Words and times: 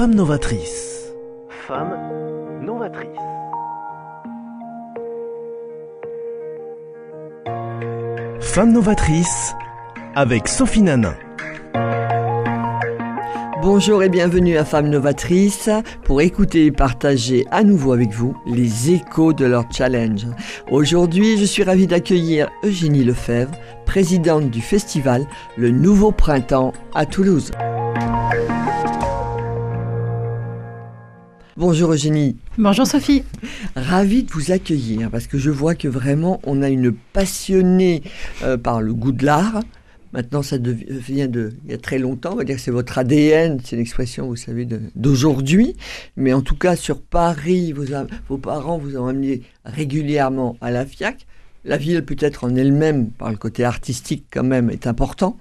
Femme 0.00 0.14
novatrice. 0.14 1.12
Femme 1.68 1.94
novatrice. 2.64 3.06
Femme 8.40 8.72
novatrice 8.72 9.52
avec 10.14 10.48
Sophie 10.48 10.80
Nanin. 10.80 11.14
Bonjour 13.60 14.02
et 14.02 14.08
bienvenue 14.08 14.56
à 14.56 14.64
Femmes 14.64 14.88
Novatrices 14.88 15.68
pour 16.04 16.22
écouter 16.22 16.64
et 16.64 16.72
partager 16.72 17.44
à 17.50 17.62
nouveau 17.62 17.92
avec 17.92 18.10
vous 18.10 18.34
les 18.46 18.92
échos 18.92 19.34
de 19.34 19.44
leur 19.44 19.70
challenge. 19.70 20.26
Aujourd'hui, 20.70 21.36
je 21.36 21.44
suis 21.44 21.62
ravie 21.62 21.86
d'accueillir 21.86 22.48
Eugénie 22.64 23.04
Lefebvre, 23.04 23.52
présidente 23.84 24.48
du 24.48 24.62
festival 24.62 25.26
Le 25.58 25.70
Nouveau 25.70 26.10
Printemps 26.10 26.72
à 26.94 27.04
Toulouse. 27.04 27.50
Bonjour 31.70 31.92
Eugénie. 31.92 32.36
Bonjour 32.58 32.84
Sophie. 32.84 33.22
Ravie 33.76 34.24
de 34.24 34.32
vous 34.32 34.50
accueillir 34.50 35.08
parce 35.08 35.28
que 35.28 35.38
je 35.38 35.50
vois 35.50 35.76
que 35.76 35.86
vraiment 35.86 36.40
on 36.42 36.62
a 36.62 36.68
une 36.68 36.90
passionnée 36.90 38.02
euh, 38.42 38.56
par 38.56 38.82
le 38.82 38.92
goût 38.92 39.12
de 39.12 39.24
l'art. 39.24 39.62
Maintenant, 40.12 40.42
ça 40.42 40.56
vient 40.58 41.28
de 41.28 41.52
il 41.64 41.70
y 41.70 41.74
a 41.74 41.78
très 41.78 42.00
longtemps. 42.00 42.32
On 42.32 42.34
va 42.34 42.42
dire 42.42 42.56
que 42.56 42.60
c'est 42.60 42.72
votre 42.72 42.98
ADN, 42.98 43.60
c'est 43.62 43.76
l'expression, 43.76 44.26
vous 44.26 44.34
savez, 44.34 44.66
d'aujourd'hui. 44.96 45.76
Mais 46.16 46.32
en 46.32 46.40
tout 46.40 46.56
cas, 46.56 46.74
sur 46.74 47.00
Paris, 47.00 47.72
vos 48.28 48.38
parents 48.38 48.78
vous 48.78 48.96
ont 48.96 49.06
amené 49.06 49.42
régulièrement 49.64 50.56
à 50.60 50.72
la 50.72 50.84
FIAC. 50.84 51.24
La 51.64 51.76
ville, 51.76 52.04
peut-être 52.04 52.42
en 52.42 52.56
elle-même, 52.56 53.10
par 53.10 53.30
le 53.30 53.36
côté 53.36 53.62
artistique 53.62 54.24
quand 54.32 54.42
même, 54.42 54.70
est 54.70 54.88
important. 54.88 55.38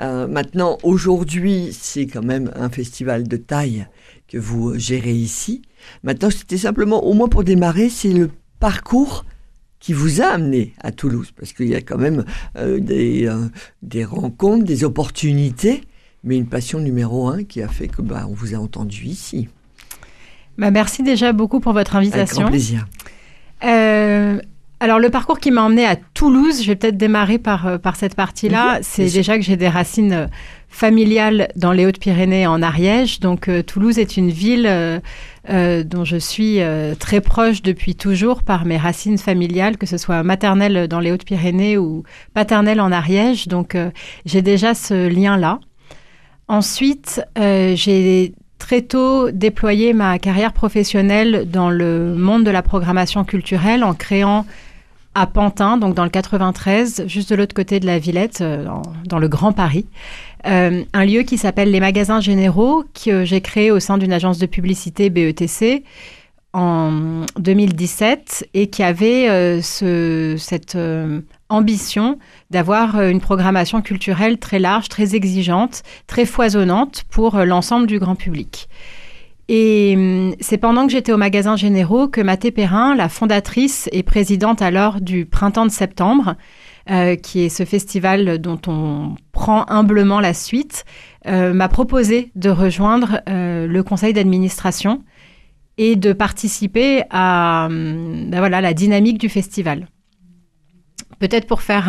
Euh, 0.00 0.26
maintenant, 0.26 0.78
aujourd'hui, 0.82 1.70
c'est 1.72 2.06
quand 2.06 2.24
même 2.24 2.50
un 2.56 2.68
festival 2.68 3.28
de 3.28 3.36
taille 3.36 3.86
que 4.28 4.38
vous 4.38 4.78
gérez 4.78 5.12
ici. 5.12 5.62
Maintenant, 6.02 6.30
c'était 6.30 6.58
simplement, 6.58 7.04
au 7.04 7.12
moins 7.14 7.28
pour 7.28 7.44
démarrer, 7.44 7.88
c'est 7.88 8.12
le 8.12 8.30
parcours 8.58 9.24
qui 9.78 9.92
vous 9.92 10.22
a 10.22 10.26
amené 10.26 10.72
à 10.80 10.92
Toulouse, 10.92 11.30
parce 11.36 11.52
qu'il 11.52 11.68
y 11.68 11.74
a 11.74 11.82
quand 11.82 11.98
même 11.98 12.24
euh, 12.56 12.80
des, 12.80 13.26
euh, 13.26 13.48
des 13.82 14.04
rencontres, 14.04 14.64
des 14.64 14.82
opportunités, 14.82 15.82
mais 16.24 16.36
une 16.36 16.46
passion 16.46 16.80
numéro 16.80 17.28
un 17.28 17.44
qui 17.44 17.60
a 17.60 17.68
fait 17.68 17.88
que 17.88 18.00
bah, 18.00 18.26
on 18.28 18.32
vous 18.32 18.54
a 18.54 18.58
entendu 18.58 19.04
ici. 19.04 19.48
Bah, 20.56 20.70
merci 20.70 21.02
déjà 21.02 21.32
beaucoup 21.32 21.60
pour 21.60 21.74
votre 21.74 21.96
invitation. 21.96 22.46
Avec 22.46 22.46
grand 22.46 22.50
plaisir. 22.50 22.86
Alors 24.80 24.98
le 24.98 25.08
parcours 25.08 25.38
qui 25.38 25.50
m'a 25.50 25.62
emmené 25.62 25.86
à 25.86 25.96
Toulouse, 25.96 26.62
je 26.62 26.66
vais 26.66 26.76
peut-être 26.76 26.96
démarrer 26.96 27.38
par, 27.38 27.66
euh, 27.66 27.78
par 27.78 27.96
cette 27.96 28.14
partie-là. 28.14 28.80
c'est 28.82 29.10
déjà 29.10 29.38
que 29.38 29.44
j'ai 29.44 29.56
des 29.56 29.68
racines 29.68 30.12
euh, 30.12 30.26
familiales 30.68 31.48
dans 31.54 31.72
les 31.72 31.86
Hautes-Pyrénées 31.86 32.46
en 32.46 32.60
Ariège. 32.60 33.20
Donc 33.20 33.48
euh, 33.48 33.62
Toulouse 33.62 33.98
est 33.98 34.16
une 34.16 34.30
ville 34.30 34.68
dont 35.48 36.04
je 36.04 36.16
suis 36.16 36.60
très 36.98 37.20
proche 37.20 37.62
depuis 37.62 37.94
toujours 37.94 38.42
par 38.42 38.64
mes 38.64 38.78
racines 38.78 39.18
familiales, 39.18 39.76
que 39.76 39.86
ce 39.86 39.98
soit 39.98 40.22
maternelle 40.22 40.88
dans 40.88 41.00
les 41.00 41.12
Hautes-Pyrénées 41.12 41.78
ou 41.78 42.02
paternelle 42.32 42.80
en 42.80 42.90
Ariège. 42.90 43.46
Donc 43.46 43.76
j'ai 44.24 44.42
déjà 44.42 44.74
ce 44.74 45.06
lien-là. 45.06 45.60
Ensuite, 46.48 47.22
j'ai 47.36 48.34
très 48.58 48.82
tôt 48.82 49.30
déployé 49.30 49.92
ma 49.92 50.18
carrière 50.18 50.52
professionnelle 50.52 51.48
dans 51.50 51.70
le 51.70 52.14
monde 52.14 52.44
de 52.44 52.50
la 52.50 52.62
programmation 52.62 53.24
culturelle 53.24 53.84
en 53.84 53.94
créant 53.94 54.46
à 55.14 55.26
Pantin, 55.26 55.76
donc 55.78 55.94
dans 55.94 56.04
le 56.04 56.10
93, 56.10 57.04
juste 57.06 57.30
de 57.30 57.36
l'autre 57.36 57.54
côté 57.54 57.78
de 57.78 57.86
la 57.86 57.98
Villette, 57.98 58.40
euh, 58.40 58.66
dans, 59.04 59.18
le 59.18 59.28
Grand 59.28 59.52
Paris. 59.52 59.86
Euh, 60.46 60.82
un 60.92 61.04
lieu 61.04 61.22
qui 61.22 61.38
s'appelle 61.38 61.70
les 61.70 61.80
Magasins 61.80 62.20
Généraux, 62.20 62.84
que 63.04 63.24
j'ai 63.24 63.40
créé 63.40 63.70
au 63.70 63.80
sein 63.80 63.96
d'une 63.96 64.12
agence 64.12 64.38
de 64.38 64.46
publicité 64.46 65.10
BETC 65.10 65.84
en 66.52 67.24
2017 67.38 68.48
et 68.54 68.68
qui 68.68 68.82
avait 68.82 69.28
euh, 69.28 69.62
ce, 69.62 70.34
cette 70.36 70.76
ambition 71.54 72.18
d'avoir 72.50 73.00
une 73.00 73.20
programmation 73.20 73.80
culturelle 73.80 74.38
très 74.38 74.58
large, 74.58 74.88
très 74.88 75.14
exigeante, 75.14 75.82
très 76.06 76.26
foisonnante 76.26 77.04
pour 77.10 77.38
l'ensemble 77.38 77.86
du 77.86 77.98
grand 77.98 78.14
public. 78.14 78.68
Et 79.48 79.94
hum, 79.96 80.34
c'est 80.40 80.58
pendant 80.58 80.86
que 80.86 80.92
j'étais 80.92 81.12
au 81.12 81.16
magasin 81.16 81.56
Généraux 81.56 82.08
que 82.08 82.20
Mathé 82.20 82.50
Perrin, 82.50 82.94
la 82.94 83.08
fondatrice 83.08 83.88
et 83.92 84.02
présidente 84.02 84.62
alors 84.62 85.00
du 85.00 85.26
Printemps 85.26 85.66
de 85.66 85.70
septembre, 85.70 86.36
euh, 86.90 87.16
qui 87.16 87.44
est 87.44 87.48
ce 87.48 87.64
festival 87.64 88.38
dont 88.38 88.60
on 88.66 89.16
prend 89.32 89.64
humblement 89.68 90.20
la 90.20 90.34
suite, 90.34 90.84
euh, 91.26 91.52
m'a 91.52 91.68
proposé 91.68 92.30
de 92.34 92.50
rejoindre 92.50 93.20
euh, 93.28 93.66
le 93.66 93.82
conseil 93.82 94.12
d'administration 94.12 95.02
et 95.76 95.96
de 95.96 96.12
participer 96.12 97.02
à 97.10 97.66
hum, 97.66 98.30
ben 98.30 98.38
voilà, 98.38 98.60
la 98.60 98.72
dynamique 98.72 99.18
du 99.18 99.28
festival. 99.28 99.88
Peut-être 101.24 101.46
pour 101.46 101.62
faire 101.62 101.88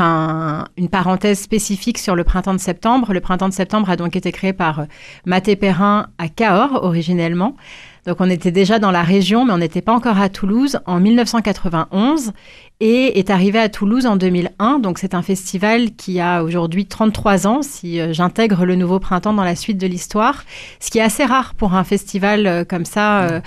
une 0.78 0.88
parenthèse 0.88 1.42
spécifique 1.42 1.98
sur 1.98 2.16
le 2.16 2.24
printemps 2.24 2.54
de 2.54 2.58
septembre. 2.58 3.12
Le 3.12 3.20
printemps 3.20 3.50
de 3.50 3.54
septembre 3.54 3.90
a 3.90 3.98
donc 3.98 4.16
été 4.16 4.32
créé 4.32 4.54
par 4.54 4.80
euh, 4.80 4.84
Mathé 5.26 5.58
Perrin 5.58 6.08
à 6.18 6.30
Cahors 6.30 6.86
originellement. 6.86 7.58
Donc 8.06 8.22
on 8.22 8.30
était 8.30 8.52
déjà 8.52 8.80
dans 8.80 8.92
la 8.92 9.04
région, 9.04 9.44
mais 9.44 9.52
on 9.52 9.58
n'était 9.58 9.82
pas 9.82 9.92
encore 9.92 10.22
à 10.22 10.30
Toulouse 10.30 10.80
en 10.86 11.02
1991 11.02 12.32
et 12.80 13.20
est 13.20 13.30
arrivé 13.30 13.60
à 13.60 13.68
Toulouse 13.68 14.06
en 14.06 14.16
2001. 14.16 14.80
Donc 14.80 15.00
c'est 15.00 15.14
un 15.14 15.22
festival 15.22 15.92
qui 15.98 16.22
a 16.22 16.42
aujourd'hui 16.42 16.86
33 16.86 17.46
ans, 17.46 17.62
si 17.62 18.00
euh, 18.00 18.14
j'intègre 18.14 18.64
le 18.64 18.78
nouveau 18.78 19.00
printemps 19.00 19.34
dans 19.34 19.44
la 19.44 19.58
suite 19.58 19.78
de 19.78 19.88
l'histoire, 19.88 20.46
ce 20.80 20.90
qui 20.90 21.00
est 21.00 21.04
assez 21.04 21.26
rare 21.26 21.56
pour 21.56 21.74
un 21.74 21.84
festival 21.84 22.48
euh, 22.48 22.64
comme 22.64 22.86
ça, 22.86 23.42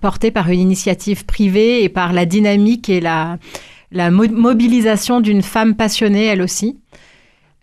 porté 0.00 0.32
par 0.32 0.48
une 0.48 0.58
initiative 0.58 1.24
privée 1.26 1.84
et 1.84 1.88
par 1.88 2.12
la 2.12 2.26
dynamique 2.26 2.88
et 2.88 3.00
la 3.00 3.38
la 3.92 4.10
mobilisation 4.10 5.20
d'une 5.20 5.42
femme 5.42 5.74
passionnée, 5.74 6.26
elle 6.26 6.42
aussi. 6.42 6.78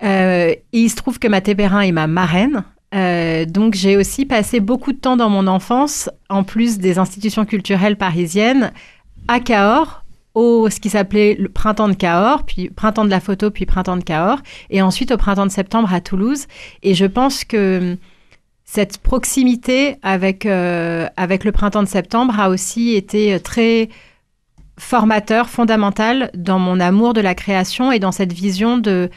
Euh, 0.04 0.54
il 0.72 0.90
se 0.90 0.96
trouve 0.96 1.20
que 1.20 1.28
Mathé 1.28 1.56
Perrin 1.56 1.82
est 1.82 1.92
ma 1.92 2.08
marraine. 2.08 2.64
Euh, 2.96 3.46
donc 3.46 3.76
j'ai 3.76 3.98
aussi 3.98 4.26
passé 4.26 4.60
beaucoup 4.60 4.94
de 4.94 4.98
temps 4.98 5.18
dans 5.18 5.30
mon 5.30 5.48
enfance, 5.48 6.10
en 6.30 6.44
plus 6.44 6.80
des 6.80 6.98
institutions 6.98 7.46
culturelles 7.46 7.98
parisiennes, 7.98 8.72
à 9.28 9.40
Cahors, 9.40 10.04
au 10.34 10.70
ce 10.70 10.80
qui 10.80 10.90
s'appelait 10.90 11.36
le 11.38 11.50
printemps 11.50 11.90
de 11.90 11.94
Cahors, 11.94 12.46
puis 12.46 12.70
printemps 12.70 13.06
de 13.06 13.10
la 13.10 13.20
photo, 13.20 13.52
puis 13.52 13.66
printemps 13.66 13.98
de 13.98 14.04
Cahors, 14.04 14.40
et 14.70 14.82
ensuite 14.82 15.12
au 15.12 15.18
printemps 15.18 15.46
de 15.46 15.52
septembre 15.52 15.94
à 15.94 16.02
Toulouse. 16.02 16.48
Et 16.82 16.94
je 16.94 17.06
pense 17.06 17.44
que 17.44 17.98
cette 18.64 19.00
proximité 19.00 19.98
avec, 20.02 20.46
euh, 20.46 21.08
avec 21.18 21.44
le 21.44 21.52
printemps 21.52 21.84
de 21.84 21.88
septembre 21.88 22.40
a 22.40 22.50
aussi 22.50 22.96
été 22.96 23.40
très 23.40 23.90
formateur, 24.80 25.50
fondamental 25.50 26.32
dans 26.34 26.58
mon 26.58 26.80
amour 26.80 27.14
de 27.14 27.22
la 27.22 27.36
création 27.36 27.92
et 27.92 28.00
dans 28.00 28.12
cette 28.12 28.34
vision 28.34 28.78
de 28.78 29.10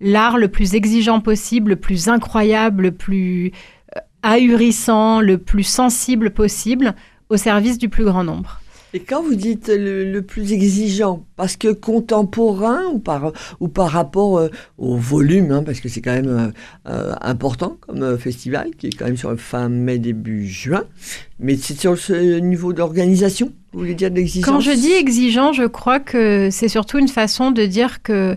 l'art 0.00 0.36
le 0.36 0.48
plus 0.48 0.74
exigeant 0.74 1.20
possible, 1.20 1.70
le 1.70 1.76
plus 1.76 2.08
incroyable, 2.08 2.84
le 2.84 2.92
plus 2.92 3.52
euh, 3.96 4.00
ahurissant, 4.22 5.20
le 5.20 5.38
plus 5.38 5.62
sensible 5.62 6.30
possible 6.30 6.94
au 7.30 7.36
service 7.36 7.78
du 7.78 7.88
plus 7.88 8.04
grand 8.04 8.24
nombre. 8.24 8.60
Et 8.94 9.00
quand 9.00 9.22
vous 9.22 9.34
dites 9.34 9.68
le, 9.68 10.20
plus 10.20 10.52
exigeant, 10.52 11.24
parce 11.36 11.56
que 11.56 11.68
contemporain 11.72 12.84
ou 12.92 12.98
par, 12.98 13.32
ou 13.60 13.68
par 13.68 13.90
rapport 13.90 14.38
euh, 14.38 14.48
au 14.78 14.96
volume, 14.96 15.52
hein, 15.52 15.62
parce 15.62 15.80
que 15.80 15.88
c'est 15.88 16.00
quand 16.00 16.14
même 16.14 16.28
euh, 16.28 16.90
euh, 16.90 17.14
important 17.20 17.76
comme 17.80 18.16
festival, 18.18 18.70
qui 18.78 18.86
est 18.86 18.96
quand 18.98 19.04
même 19.04 19.16
sur 19.16 19.38
fin 19.38 19.68
mai, 19.68 19.98
début 19.98 20.46
juin, 20.46 20.84
mais 21.38 21.56
c'est 21.56 21.78
sur 21.78 21.98
ce 21.98 22.38
niveau 22.38 22.72
d'organisation, 22.72 23.52
vous 23.72 23.80
voulez 23.80 23.94
dire 23.94 24.10
d'exigence? 24.10 24.48
Quand 24.48 24.60
je 24.60 24.70
dis 24.70 24.92
exigeant, 24.92 25.52
je 25.52 25.64
crois 25.64 26.00
que 26.00 26.48
c'est 26.50 26.68
surtout 26.68 26.98
une 26.98 27.08
façon 27.08 27.50
de 27.50 27.66
dire 27.66 28.02
que 28.02 28.36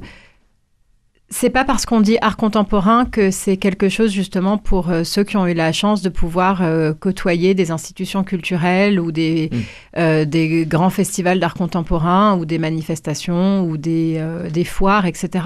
c'est 1.31 1.49
pas 1.49 1.63
parce 1.63 1.85
qu'on 1.85 2.01
dit 2.01 2.17
art 2.21 2.35
contemporain 2.35 3.05
que 3.05 3.31
c'est 3.31 3.55
quelque 3.55 3.87
chose 3.87 4.11
justement 4.11 4.57
pour 4.57 4.89
euh, 4.89 5.05
ceux 5.05 5.23
qui 5.23 5.37
ont 5.37 5.47
eu 5.47 5.53
la 5.53 5.71
chance 5.71 6.01
de 6.01 6.09
pouvoir 6.09 6.61
euh, 6.61 6.93
côtoyer 6.93 7.53
des 7.53 7.71
institutions 7.71 8.25
culturelles 8.25 8.99
ou 8.99 9.13
des, 9.13 9.49
mm. 9.51 9.57
euh, 9.97 10.25
des 10.25 10.65
grands 10.65 10.89
festivals 10.89 11.39
d'art 11.39 11.53
contemporain 11.53 12.37
ou 12.37 12.45
des 12.45 12.57
manifestations 12.59 13.63
ou 13.63 13.77
des, 13.77 14.21
des 14.51 14.65
foires, 14.65 15.05
etc. 15.05 15.45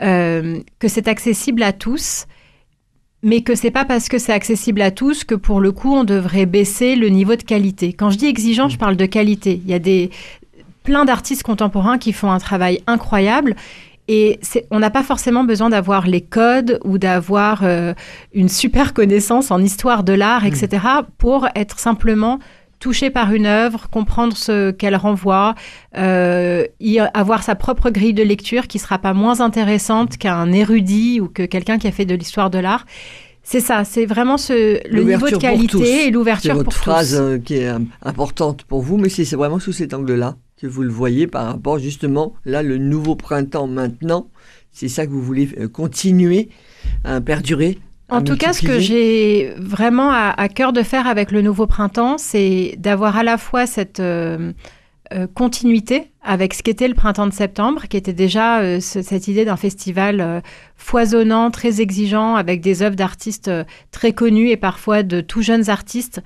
que 0.00 0.88
c'est 0.88 1.06
accessible 1.06 1.62
à 1.62 1.72
tous, 1.72 2.26
mais 3.22 3.42
que 3.42 3.54
c'est 3.54 3.70
pas 3.70 3.84
parce 3.84 4.08
que 4.08 4.18
c'est 4.18 4.32
accessible 4.32 4.82
à 4.82 4.90
tous 4.90 5.22
que 5.22 5.36
pour 5.36 5.60
le 5.60 5.70
coup 5.70 5.94
on 5.94 6.02
devrait 6.02 6.46
baisser 6.46 6.96
le 6.96 7.08
niveau 7.08 7.36
de 7.36 7.42
qualité. 7.42 7.92
Quand 7.92 8.10
je 8.10 8.18
dis 8.18 8.26
exigeant, 8.26 8.68
je 8.68 8.76
mm. 8.76 8.78
parle 8.80 8.96
de 8.96 9.06
qualité. 9.06 9.60
Il 9.64 9.70
y 9.70 9.74
a 9.74 9.78
des 9.78 10.10
plein 10.82 11.04
d'artistes 11.04 11.44
contemporains 11.44 11.98
qui 11.98 12.12
font 12.12 12.32
un 12.32 12.40
travail 12.40 12.82
incroyable 12.88 13.54
et 14.08 14.38
on 14.70 14.78
n'a 14.80 14.90
pas 14.90 15.02
forcément 15.02 15.44
besoin 15.44 15.70
d'avoir 15.70 16.06
les 16.06 16.20
codes 16.20 16.78
ou 16.84 16.98
d'avoir 16.98 17.60
euh, 17.62 17.94
une 18.34 18.48
super 18.48 18.92
connaissance 18.92 19.50
en 19.50 19.60
histoire 19.62 20.04
de 20.04 20.12
l'art, 20.12 20.44
etc., 20.44 20.68
mm. 21.00 21.06
pour 21.18 21.48
être 21.54 21.78
simplement 21.78 22.38
touché 22.80 23.08
par 23.08 23.32
une 23.32 23.46
œuvre, 23.46 23.88
comprendre 23.88 24.36
ce 24.36 24.70
qu'elle 24.70 24.96
renvoie, 24.96 25.54
euh, 25.96 26.66
avoir 27.14 27.42
sa 27.42 27.54
propre 27.54 27.88
grille 27.88 28.12
de 28.12 28.22
lecture 28.22 28.66
qui 28.66 28.78
sera 28.78 28.98
pas 28.98 29.14
moins 29.14 29.40
intéressante 29.40 30.18
qu'un 30.18 30.52
érudit 30.52 31.18
ou 31.18 31.28
que 31.28 31.44
quelqu'un 31.44 31.78
qui 31.78 31.86
a 31.86 31.92
fait 31.92 32.04
de 32.04 32.14
l'histoire 32.14 32.50
de 32.50 32.58
l'art. 32.58 32.84
C'est 33.42 33.60
ça, 33.60 33.84
c'est 33.84 34.06
vraiment 34.06 34.36
ce, 34.36 34.86
le 34.86 35.02
niveau 35.02 35.28
de 35.28 35.32
L'ouverture 35.32 35.38
pour 35.38 35.66
tous. 35.66 35.78
qualité 35.78 36.06
et 36.06 36.10
l'ouverture 36.10 36.42
C'est 36.42 36.48
pour 36.50 36.64
votre 36.64 36.76
tous. 36.76 36.82
phrase 36.82 37.14
euh, 37.18 37.38
qui 37.38 37.56
est 37.56 37.68
euh, 37.68 37.78
importante 38.02 38.64
pour 38.64 38.82
vous, 38.82 38.98
mais 38.98 39.08
c'est 39.08 39.24
c'est 39.24 39.36
vraiment 39.36 39.58
sous 39.58 39.72
cet 39.72 39.94
angle-là 39.94 40.36
que 40.60 40.66
vous 40.66 40.82
le 40.82 40.90
voyez 40.90 41.26
par 41.26 41.46
rapport 41.46 41.78
justement, 41.78 42.34
là, 42.44 42.62
le 42.62 42.78
nouveau 42.78 43.16
printemps 43.16 43.66
maintenant. 43.66 44.28
C'est 44.72 44.88
ça 44.88 45.06
que 45.06 45.12
vous 45.12 45.22
voulez 45.22 45.48
euh, 45.58 45.68
continuer 45.68 46.48
à 47.04 47.20
perdurer 47.20 47.78
En 48.08 48.22
tout 48.22 48.36
cas, 48.36 48.52
ce 48.52 48.60
que 48.62 48.78
j'ai 48.80 49.54
vraiment 49.58 50.10
à, 50.10 50.34
à 50.36 50.48
cœur 50.48 50.72
de 50.72 50.82
faire 50.82 51.06
avec 51.06 51.30
le 51.32 51.42
nouveau 51.42 51.66
printemps, 51.66 52.18
c'est 52.18 52.74
d'avoir 52.78 53.16
à 53.16 53.22
la 53.22 53.38
fois 53.38 53.66
cette 53.66 54.00
euh, 54.00 54.52
euh, 55.12 55.26
continuité 55.32 56.10
avec 56.22 56.54
ce 56.54 56.62
qu'était 56.62 56.88
le 56.88 56.94
printemps 56.94 57.26
de 57.26 57.32
septembre, 57.32 57.82
qui 57.88 57.96
était 57.96 58.12
déjà 58.12 58.60
euh, 58.60 58.80
ce- 58.80 59.02
cette 59.02 59.28
idée 59.28 59.44
d'un 59.44 59.56
festival 59.56 60.42
foisonnant, 60.76 61.50
très 61.50 61.80
exigeant, 61.80 62.34
avec 62.36 62.60
des 62.60 62.82
œuvres 62.82 62.96
d'artistes 62.96 63.50
très 63.90 64.12
connus 64.12 64.48
et 64.50 64.56
parfois 64.56 65.02
de 65.02 65.20
tout 65.20 65.42
jeunes 65.42 65.68
artistes 65.70 66.20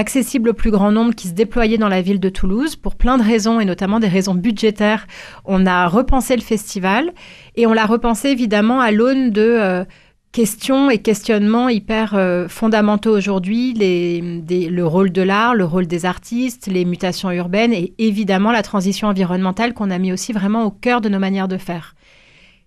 accessibles 0.00 0.48
au 0.48 0.54
plus 0.54 0.72
grand 0.72 0.90
nombre 0.90 1.14
qui 1.14 1.28
se 1.28 1.34
déployaient 1.34 1.78
dans 1.78 1.88
la 1.88 2.02
ville 2.02 2.18
de 2.18 2.28
Toulouse 2.28 2.74
pour 2.74 2.96
plein 2.96 3.18
de 3.18 3.22
raisons 3.22 3.60
et 3.60 3.64
notamment 3.64 4.00
des 4.00 4.08
raisons 4.08 4.34
budgétaires. 4.34 5.06
On 5.44 5.66
a 5.66 5.86
repensé 5.86 6.34
le 6.34 6.42
festival 6.42 7.12
et 7.54 7.66
on 7.66 7.72
l'a 7.72 7.86
repensé 7.86 8.30
évidemment 8.30 8.80
à 8.80 8.90
l'aune 8.90 9.30
de 9.30 9.42
euh, 9.42 9.84
questions 10.32 10.90
et 10.90 10.98
questionnements 10.98 11.68
hyper 11.68 12.14
euh, 12.14 12.48
fondamentaux 12.48 13.16
aujourd'hui, 13.16 13.74
le 13.76 14.82
rôle 14.82 15.12
de 15.12 15.22
l'art, 15.22 15.54
le 15.54 15.64
rôle 15.64 15.86
des 15.86 16.06
artistes, 16.06 16.66
les 16.66 16.84
mutations 16.84 17.30
urbaines 17.30 17.72
et 17.72 17.94
évidemment 17.98 18.52
la 18.52 18.62
transition 18.62 19.08
environnementale 19.08 19.74
qu'on 19.74 19.90
a 19.90 19.98
mis 19.98 20.12
aussi 20.12 20.32
vraiment 20.32 20.64
au 20.64 20.70
cœur 20.70 21.00
de 21.00 21.08
nos 21.08 21.18
manières 21.18 21.48
de 21.48 21.58
faire. 21.58 21.94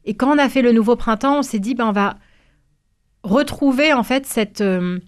Et 0.06 0.14
quand 0.14 0.36
on 0.36 0.38
a 0.38 0.50
fait 0.50 0.62
le 0.62 0.72
nouveau 0.72 0.96
printemps, 0.96 1.40
on 1.40 1.44
s'est 1.44 1.60
dit, 1.60 1.76
ben, 1.76 1.88
on 1.88 1.94
va 1.94 2.18
retrouver 3.24 3.94
en 3.94 4.04
fait 4.04 4.26
cette, 4.26 4.62
euh, 4.62 5.00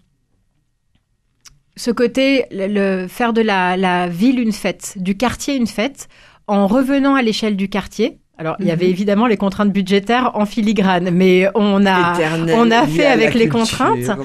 ce 1.78 1.92
côté, 1.92 2.46
le, 2.52 2.68
le- 2.68 3.08
faire 3.08 3.34
de 3.34 3.42
la, 3.42 3.76
la 3.78 4.08
ville 4.08 4.40
une 4.40 4.52
fête, 4.54 4.94
du 4.98 5.16
quartier 5.18 5.56
une 5.56 5.68
fête, 5.68 6.08
en 6.48 6.68
revenant 6.68 7.16
à 7.16 7.22
l'échelle 7.22 7.56
du 7.56 7.70
quartier. 7.70 8.18
Alors, 8.38 8.56
il 8.60 8.66
y 8.68 8.72
avait 8.72 8.86
Mhm. 8.86 8.92
évidemment 8.92 9.28
les 9.28 9.38
contraintes 9.38 9.72
budgétaires 9.72 10.32
en 10.36 10.46
filigrane, 10.46 11.10
mais 11.12 11.48
on 11.56 11.86
a, 11.86 12.14
éternel 12.16 12.56
on 12.58 12.70
a 12.72 12.86
fait 12.86 13.06
avec 13.06 13.34
les 13.34 13.48
culture. 13.50 13.60
contraintes. 13.60 14.20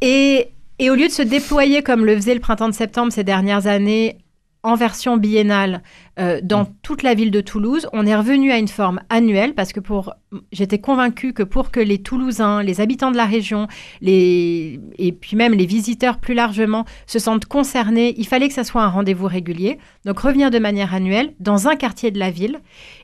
Et, 0.00 0.48
et 0.78 0.90
au 0.90 0.94
lieu 0.94 1.06
de 1.06 1.12
se 1.12 1.22
déployer 1.22 1.82
comme 1.82 2.04
le 2.04 2.14
faisait 2.16 2.34
le 2.34 2.40
printemps 2.40 2.68
de 2.68 2.74
septembre 2.74 3.12
ces 3.12 3.24
dernières 3.24 3.66
années 3.66 4.18
en 4.64 4.76
version 4.76 5.16
biennale 5.16 5.82
euh, 6.18 6.40
dans 6.42 6.66
toute 6.82 7.02
la 7.02 7.14
ville 7.14 7.30
de 7.30 7.40
Toulouse, 7.40 7.86
on 7.92 8.06
est 8.06 8.14
revenu 8.16 8.50
à 8.52 8.58
une 8.58 8.68
forme 8.68 9.00
annuelle 9.08 9.54
parce 9.54 9.72
que 9.72 9.80
pour 9.80 10.14
j'étais 10.50 10.78
convaincue 10.78 11.32
que 11.34 11.42
pour 11.42 11.70
que 11.70 11.80
les 11.80 11.98
Toulousains, 11.98 12.62
les 12.62 12.80
habitants 12.80 13.10
de 13.10 13.16
la 13.16 13.26
région, 13.26 13.66
les 14.00 14.80
et 14.98 15.12
puis 15.12 15.36
même 15.36 15.52
les 15.54 15.66
visiteurs 15.66 16.18
plus 16.18 16.34
largement 16.34 16.84
se 17.06 17.18
sentent 17.18 17.46
concernés, 17.46 18.14
il 18.18 18.26
fallait 18.26 18.48
que 18.48 18.54
ça 18.54 18.64
soit 18.64 18.82
un 18.82 18.88
rendez-vous 18.88 19.26
régulier. 19.26 19.78
Donc 20.04 20.18
revenir 20.20 20.50
de 20.50 20.58
manière 20.58 20.94
annuelle 20.94 21.34
dans 21.40 21.68
un 21.68 21.76
quartier 21.76 22.10
de 22.10 22.18
la 22.18 22.30
ville 22.30 22.60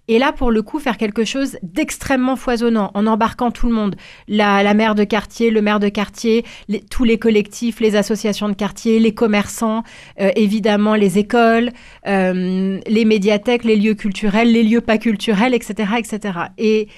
et 0.08 0.18
là 0.18 0.32
pour 0.32 0.50
le 0.50 0.62
coup 0.62 0.78
faire 0.78 0.96
quelque 0.96 1.24
chose 1.24 1.58
d'extrêmement 1.62 2.36
foisonnant 2.36 2.90
en 2.94 3.06
embarquant 3.06 3.50
tout 3.50 3.66
le 3.68 3.74
monde, 3.74 3.96
la, 4.26 4.62
la 4.62 4.74
maire 4.74 4.94
de 4.94 5.04
quartier, 5.04 5.50
le 5.50 5.60
maire 5.62 5.80
de 5.80 5.88
quartier, 5.88 6.44
les- 6.68 6.80
tous 6.80 7.04
les 7.04 7.18
collectifs, 7.18 7.80
les 7.80 7.94
associations 7.96 8.48
de 8.48 8.54
quartier, 8.54 8.98
les 9.00 9.12
commerçants, 9.14 9.82
euh, 10.20 10.30
évidemment 10.36 10.94
les 10.94 11.18
écoles, 11.18 11.70
euh, 12.06 12.80
les 12.86 12.97
médiathèques, 13.04 13.64
les 13.64 13.76
lieux 13.76 13.94
culturels, 13.94 14.52
les 14.52 14.62
lieux 14.62 14.80
pas 14.80 14.98
culturels, 14.98 15.54
etc. 15.54 15.92
etc. 15.98 16.38
Et 16.58 16.88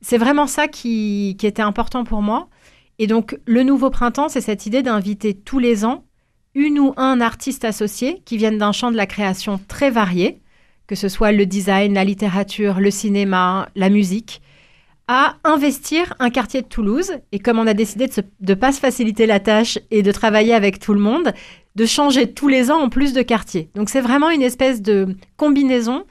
c'est 0.00 0.18
vraiment 0.18 0.46
ça 0.46 0.68
qui, 0.68 1.36
qui 1.38 1.46
était 1.46 1.62
important 1.62 2.04
pour 2.04 2.22
moi. 2.22 2.48
Et 2.98 3.06
donc 3.06 3.38
le 3.46 3.62
nouveau 3.62 3.90
printemps, 3.90 4.28
c'est 4.28 4.40
cette 4.40 4.66
idée 4.66 4.82
d'inviter 4.82 5.34
tous 5.34 5.58
les 5.58 5.84
ans 5.84 6.04
une 6.54 6.78
ou 6.78 6.94
un 6.96 7.20
artiste 7.20 7.66
associé 7.66 8.22
qui 8.24 8.38
viennent 8.38 8.58
d'un 8.58 8.72
champ 8.72 8.90
de 8.90 8.96
la 8.96 9.06
création 9.06 9.60
très 9.68 9.90
varié, 9.90 10.40
que 10.86 10.94
ce 10.94 11.08
soit 11.08 11.30
le 11.30 11.44
design, 11.44 11.92
la 11.92 12.04
littérature, 12.04 12.80
le 12.80 12.90
cinéma, 12.90 13.68
la 13.76 13.90
musique, 13.90 14.40
à 15.06 15.36
investir 15.44 16.14
un 16.18 16.30
quartier 16.30 16.62
de 16.62 16.66
Toulouse. 16.66 17.12
Et 17.30 17.38
comme 17.40 17.58
on 17.58 17.66
a 17.66 17.74
décidé 17.74 18.06
de 18.06 18.22
ne 18.40 18.54
pas 18.54 18.72
se 18.72 18.80
faciliter 18.80 19.26
la 19.26 19.38
tâche 19.38 19.78
et 19.90 20.02
de 20.02 20.10
travailler 20.12 20.54
avec 20.54 20.78
tout 20.78 20.94
le 20.94 21.00
monde, 21.00 21.32
de 21.76 21.84
changer 21.84 22.32
tous 22.32 22.48
les 22.48 22.70
ans 22.70 22.80
en 22.80 22.88
plus 22.88 23.12
de 23.12 23.22
quartiers. 23.22 23.70
Donc 23.74 23.90
c'est 23.90 24.00
vraiment 24.00 24.30
une 24.30 24.42
espèce 24.42 24.82
de 24.82 25.14
combinaison, 25.36 26.04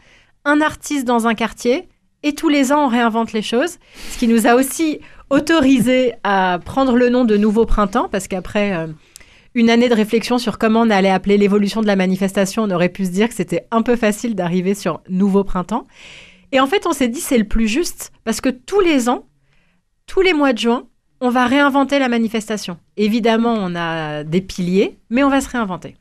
un 0.46 0.62
artiste 0.62 1.06
dans 1.06 1.28
un 1.28 1.34
quartier, 1.34 1.90
et 2.24 2.34
tous 2.34 2.50
les 2.50 2.72
ans 2.72 2.86
on 2.86 2.88
réinvente 2.88 3.34
les 3.34 3.42
choses, 3.42 3.80
ce 4.12 4.18
qui 4.18 4.28
nous 4.28 4.48
a 4.48 4.56
aussi 4.56 5.00
autorisé 5.32 6.14
à 6.24 6.60
prendre 6.64 6.96
le 6.96 7.10
nom 7.10 7.26
de 7.26 7.36
Nouveau 7.36 7.66
Printemps, 7.66 8.08
parce 8.10 8.28
qu'après 8.28 8.76
euh, 8.76 8.88
une 9.56 9.72
année 9.72 9.90
de 9.90 9.96
réflexion 9.96 10.38
sur 10.38 10.60
comment 10.60 10.82
on 10.82 10.90
allait 10.92 11.10
appeler 11.10 11.38
l'évolution 11.38 11.82
de 11.82 11.88
la 11.88 11.96
manifestation, 11.96 12.64
on 12.64 12.72
aurait 12.72 12.90
pu 12.90 13.06
se 13.06 13.10
dire 13.10 13.28
que 13.28 13.36
c'était 13.36 13.66
un 13.72 13.82
peu 13.82 13.96
facile 13.96 14.36
d'arriver 14.36 14.76
sur 14.76 15.02
Nouveau 15.10 15.44
Printemps. 15.44 15.86
Et 16.52 16.60
en 16.60 16.68
fait 16.68 16.86
on 16.86 16.94
s'est 16.94 17.08
dit 17.08 17.22
c'est 17.22 17.40
le 17.40 17.48
plus 17.48 17.68
juste, 17.68 18.12
parce 18.24 18.40
que 18.40 18.50
tous 18.50 18.82
les 18.82 19.10
ans, 19.10 19.26
tous 20.06 20.22
les 20.22 20.34
mois 20.34 20.54
de 20.54 20.60
juin, 20.60 20.88
on 21.22 21.30
va 21.30 21.46
réinventer 21.46 22.00
la 22.00 22.10
manifestation. 22.10 22.78
Évidemment, 22.98 23.56
on 23.58 23.76
a 23.76 24.24
des 24.24 24.42
piliers, 24.42 24.98
mais 25.10 25.24
on 25.24 25.30
va 25.30 25.42
se 25.42 25.50
réinventer. 25.50 25.96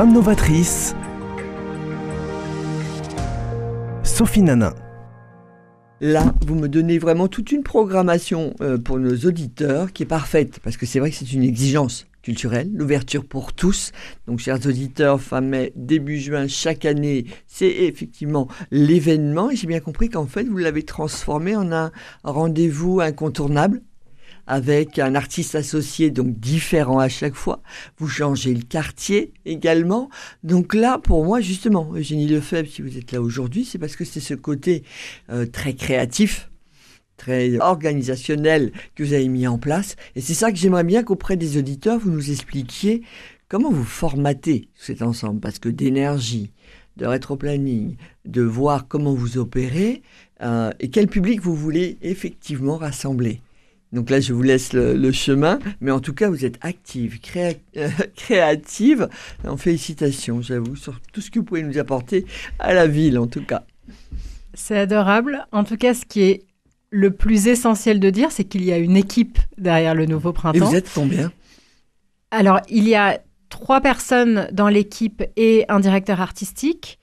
Femme 0.00 0.14
novatrice. 0.14 0.94
Sophie 4.02 4.40
Nanin. 4.40 4.74
Là, 6.00 6.34
vous 6.46 6.54
me 6.54 6.68
donnez 6.68 6.96
vraiment 6.96 7.28
toute 7.28 7.52
une 7.52 7.62
programmation 7.62 8.54
euh, 8.62 8.78
pour 8.78 8.98
nos 8.98 9.14
auditeurs 9.14 9.92
qui 9.92 10.04
est 10.04 10.06
parfaite, 10.06 10.58
parce 10.64 10.78
que 10.78 10.86
c'est 10.86 11.00
vrai 11.00 11.10
que 11.10 11.16
c'est 11.16 11.30
une 11.34 11.42
exigence 11.42 12.06
culturelle, 12.22 12.70
l'ouverture 12.72 13.26
pour 13.26 13.52
tous. 13.52 13.92
Donc, 14.26 14.38
chers 14.38 14.64
auditeurs, 14.66 15.20
fin 15.20 15.42
mai, 15.42 15.74
début 15.76 16.18
juin, 16.18 16.48
chaque 16.48 16.86
année, 16.86 17.26
c'est 17.46 17.68
effectivement 17.68 18.48
l'événement. 18.70 19.50
Et 19.50 19.56
j'ai 19.56 19.66
bien 19.66 19.80
compris 19.80 20.08
qu'en 20.08 20.24
fait, 20.24 20.44
vous 20.44 20.56
l'avez 20.56 20.84
transformé 20.84 21.56
en 21.56 21.72
un 21.72 21.92
rendez-vous 22.24 23.00
incontournable 23.02 23.82
avec 24.50 24.98
un 24.98 25.14
artiste 25.14 25.54
associé, 25.54 26.10
donc 26.10 26.40
différent 26.40 26.98
à 26.98 27.08
chaque 27.08 27.36
fois. 27.36 27.62
Vous 27.98 28.08
changez 28.08 28.52
le 28.52 28.62
quartier 28.62 29.32
également. 29.44 30.10
Donc 30.42 30.74
là, 30.74 30.98
pour 30.98 31.24
moi, 31.24 31.40
justement, 31.40 31.92
Eugénie 31.94 32.26
Lefebvre, 32.26 32.68
si 32.68 32.82
vous 32.82 32.98
êtes 32.98 33.12
là 33.12 33.22
aujourd'hui, 33.22 33.64
c'est 33.64 33.78
parce 33.78 33.94
que 33.94 34.04
c'est 34.04 34.18
ce 34.18 34.34
côté 34.34 34.82
euh, 35.30 35.46
très 35.46 35.74
créatif, 35.74 36.50
très 37.16 37.60
organisationnel 37.60 38.72
que 38.96 39.04
vous 39.04 39.12
avez 39.12 39.28
mis 39.28 39.46
en 39.46 39.56
place. 39.56 39.94
Et 40.16 40.20
c'est 40.20 40.34
ça 40.34 40.50
que 40.50 40.58
j'aimerais 40.58 40.82
bien 40.82 41.04
qu'auprès 41.04 41.36
des 41.36 41.56
auditeurs, 41.56 42.00
vous 42.00 42.10
nous 42.10 42.32
expliquiez 42.32 43.02
comment 43.48 43.70
vous 43.70 43.84
formatez 43.84 44.68
cet 44.74 45.00
ensemble. 45.02 45.38
Parce 45.38 45.60
que 45.60 45.68
d'énergie, 45.68 46.50
de 46.96 47.06
rétroplanning, 47.06 47.94
de 48.24 48.42
voir 48.42 48.88
comment 48.88 49.14
vous 49.14 49.38
opérez 49.38 50.02
euh, 50.42 50.72
et 50.80 50.90
quel 50.90 51.06
public 51.06 51.40
vous 51.40 51.54
voulez 51.54 51.98
effectivement 52.02 52.78
rassembler. 52.78 53.40
Donc 53.92 54.08
là, 54.10 54.20
je 54.20 54.32
vous 54.32 54.42
laisse 54.42 54.72
le, 54.72 54.94
le 54.94 55.10
chemin, 55.12 55.58
mais 55.80 55.90
en 55.90 55.98
tout 56.00 56.14
cas, 56.14 56.28
vous 56.30 56.44
êtes 56.44 56.58
active, 56.60 57.18
créa- 57.20 57.56
euh, 57.76 57.88
créative. 58.16 59.08
En 59.46 59.56
félicitations, 59.56 60.40
j'avoue, 60.42 60.76
sur 60.76 61.00
tout 61.12 61.20
ce 61.20 61.30
que 61.30 61.40
vous 61.40 61.44
pouvez 61.44 61.62
nous 61.62 61.78
apporter 61.78 62.24
à 62.60 62.72
la 62.72 62.86
ville, 62.86 63.18
en 63.18 63.26
tout 63.26 63.42
cas. 63.44 63.64
C'est 64.54 64.78
adorable. 64.78 65.46
En 65.52 65.64
tout 65.64 65.76
cas, 65.76 65.94
ce 65.94 66.04
qui 66.04 66.22
est 66.22 66.42
le 66.90 67.10
plus 67.10 67.48
essentiel 67.48 67.98
de 68.00 68.10
dire, 68.10 68.30
c'est 68.32 68.44
qu'il 68.44 68.64
y 68.64 68.72
a 68.72 68.78
une 68.78 68.96
équipe 68.96 69.38
derrière 69.58 69.94
le 69.94 70.06
nouveau 70.06 70.30
Et 70.30 70.34
printemps. 70.34 70.66
vous 70.66 70.74
êtes 70.76 70.90
combien? 70.94 71.32
Alors, 72.30 72.60
il 72.68 72.88
y 72.88 72.94
a 72.94 73.20
trois 73.48 73.80
personnes 73.80 74.48
dans 74.52 74.68
l'équipe 74.68 75.24
et 75.36 75.64
un 75.68 75.80
directeur 75.80 76.20
artistique. 76.20 76.98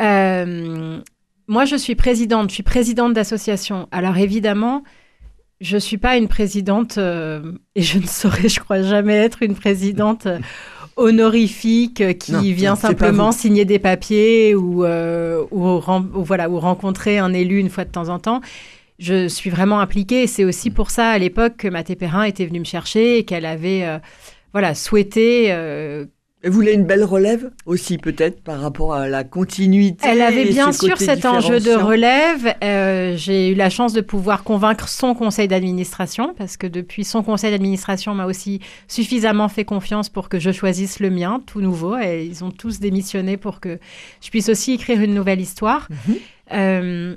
Euh, 0.00 1.00
moi, 1.46 1.64
je 1.66 1.76
suis 1.76 1.94
présidente. 1.94 2.48
Je 2.50 2.54
suis 2.54 2.62
présidente 2.62 3.12
d'association. 3.12 3.88
Alors, 3.92 4.16
évidemment, 4.16 4.82
je 5.60 5.74
ne 5.76 5.80
suis 5.80 5.98
pas 5.98 6.16
une 6.16 6.28
présidente 6.28 6.98
euh, 6.98 7.52
et 7.74 7.82
je 7.82 7.98
ne 7.98 8.06
saurais, 8.06 8.48
je 8.48 8.60
crois, 8.60 8.82
jamais 8.82 9.14
être 9.16 9.42
une 9.42 9.54
présidente 9.54 10.26
euh, 10.26 10.38
honorifique 10.96 12.00
euh, 12.00 12.12
qui 12.12 12.32
Non, 12.32 12.40
vient 12.40 12.70
non, 12.70 12.76
simplement 12.76 13.32
signer 13.32 13.64
des 13.64 13.78
papiers 13.78 14.54
ou, 14.54 14.84
euh, 14.84 15.44
ou, 15.50 15.80
voilà, 16.22 16.48
ou 16.50 16.58
rencontrer 16.58 17.18
un 17.18 17.32
élu 17.32 17.58
une 17.58 17.70
fois 17.70 17.84
de 17.84 17.90
temps 17.90 18.08
en 18.08 18.18
temps. 18.18 18.40
je 18.98 19.28
suis 19.28 19.50
vraiment 19.50 19.80
impliquée. 19.80 20.26
C'est 20.26 20.44
aussi 20.44 20.70
pour 20.70 20.90
ça, 20.90 21.08
à 21.10 21.18
l'époque, 21.18 21.56
que 21.58 21.68
Mathé 21.68 21.96
Perrin 21.96 22.24
était 22.24 22.46
venue 22.46 22.60
me 22.60 22.64
chercher 22.64 23.18
et 23.18 23.24
qu'elle 23.24 23.46
avait 23.46 23.84
euh, 23.84 23.98
voilà, 24.52 24.74
souhaité 24.74 25.46
euh, 25.50 26.06
elle 26.42 26.50
voulait 26.52 26.74
une 26.74 26.86
belle 26.86 27.04
relève 27.04 27.50
aussi 27.66 27.98
peut-être 27.98 28.42
par 28.42 28.60
rapport 28.60 28.94
à 28.94 29.08
la 29.08 29.24
continuité. 29.24 30.06
Elle 30.08 30.22
avait 30.22 30.46
bien 30.46 30.72
sûr 30.72 30.96
cet 30.96 31.26
enjeu 31.26 31.60
de 31.60 31.72
relève. 31.72 32.54
Euh, 32.64 33.14
j'ai 33.16 33.50
eu 33.50 33.54
la 33.54 33.68
chance 33.68 33.92
de 33.92 34.00
pouvoir 34.00 34.42
convaincre 34.42 34.88
son 34.88 35.14
conseil 35.14 35.48
d'administration 35.48 36.34
parce 36.36 36.56
que 36.56 36.66
depuis 36.66 37.04
son 37.04 37.22
conseil 37.22 37.50
d'administration 37.50 38.14
m'a 38.14 38.24
aussi 38.24 38.60
suffisamment 38.88 39.48
fait 39.48 39.66
confiance 39.66 40.08
pour 40.08 40.30
que 40.30 40.38
je 40.38 40.50
choisisse 40.50 40.98
le 40.98 41.10
mien, 41.10 41.42
tout 41.46 41.60
nouveau. 41.60 41.98
Et 41.98 42.24
ils 42.24 42.42
ont 42.42 42.50
tous 42.50 42.80
démissionné 42.80 43.36
pour 43.36 43.60
que 43.60 43.78
je 44.22 44.30
puisse 44.30 44.48
aussi 44.48 44.72
écrire 44.72 45.00
une 45.00 45.12
nouvelle 45.12 45.40
histoire. 45.40 45.88
Mhm. 45.90 46.16
Euh, 46.52 47.16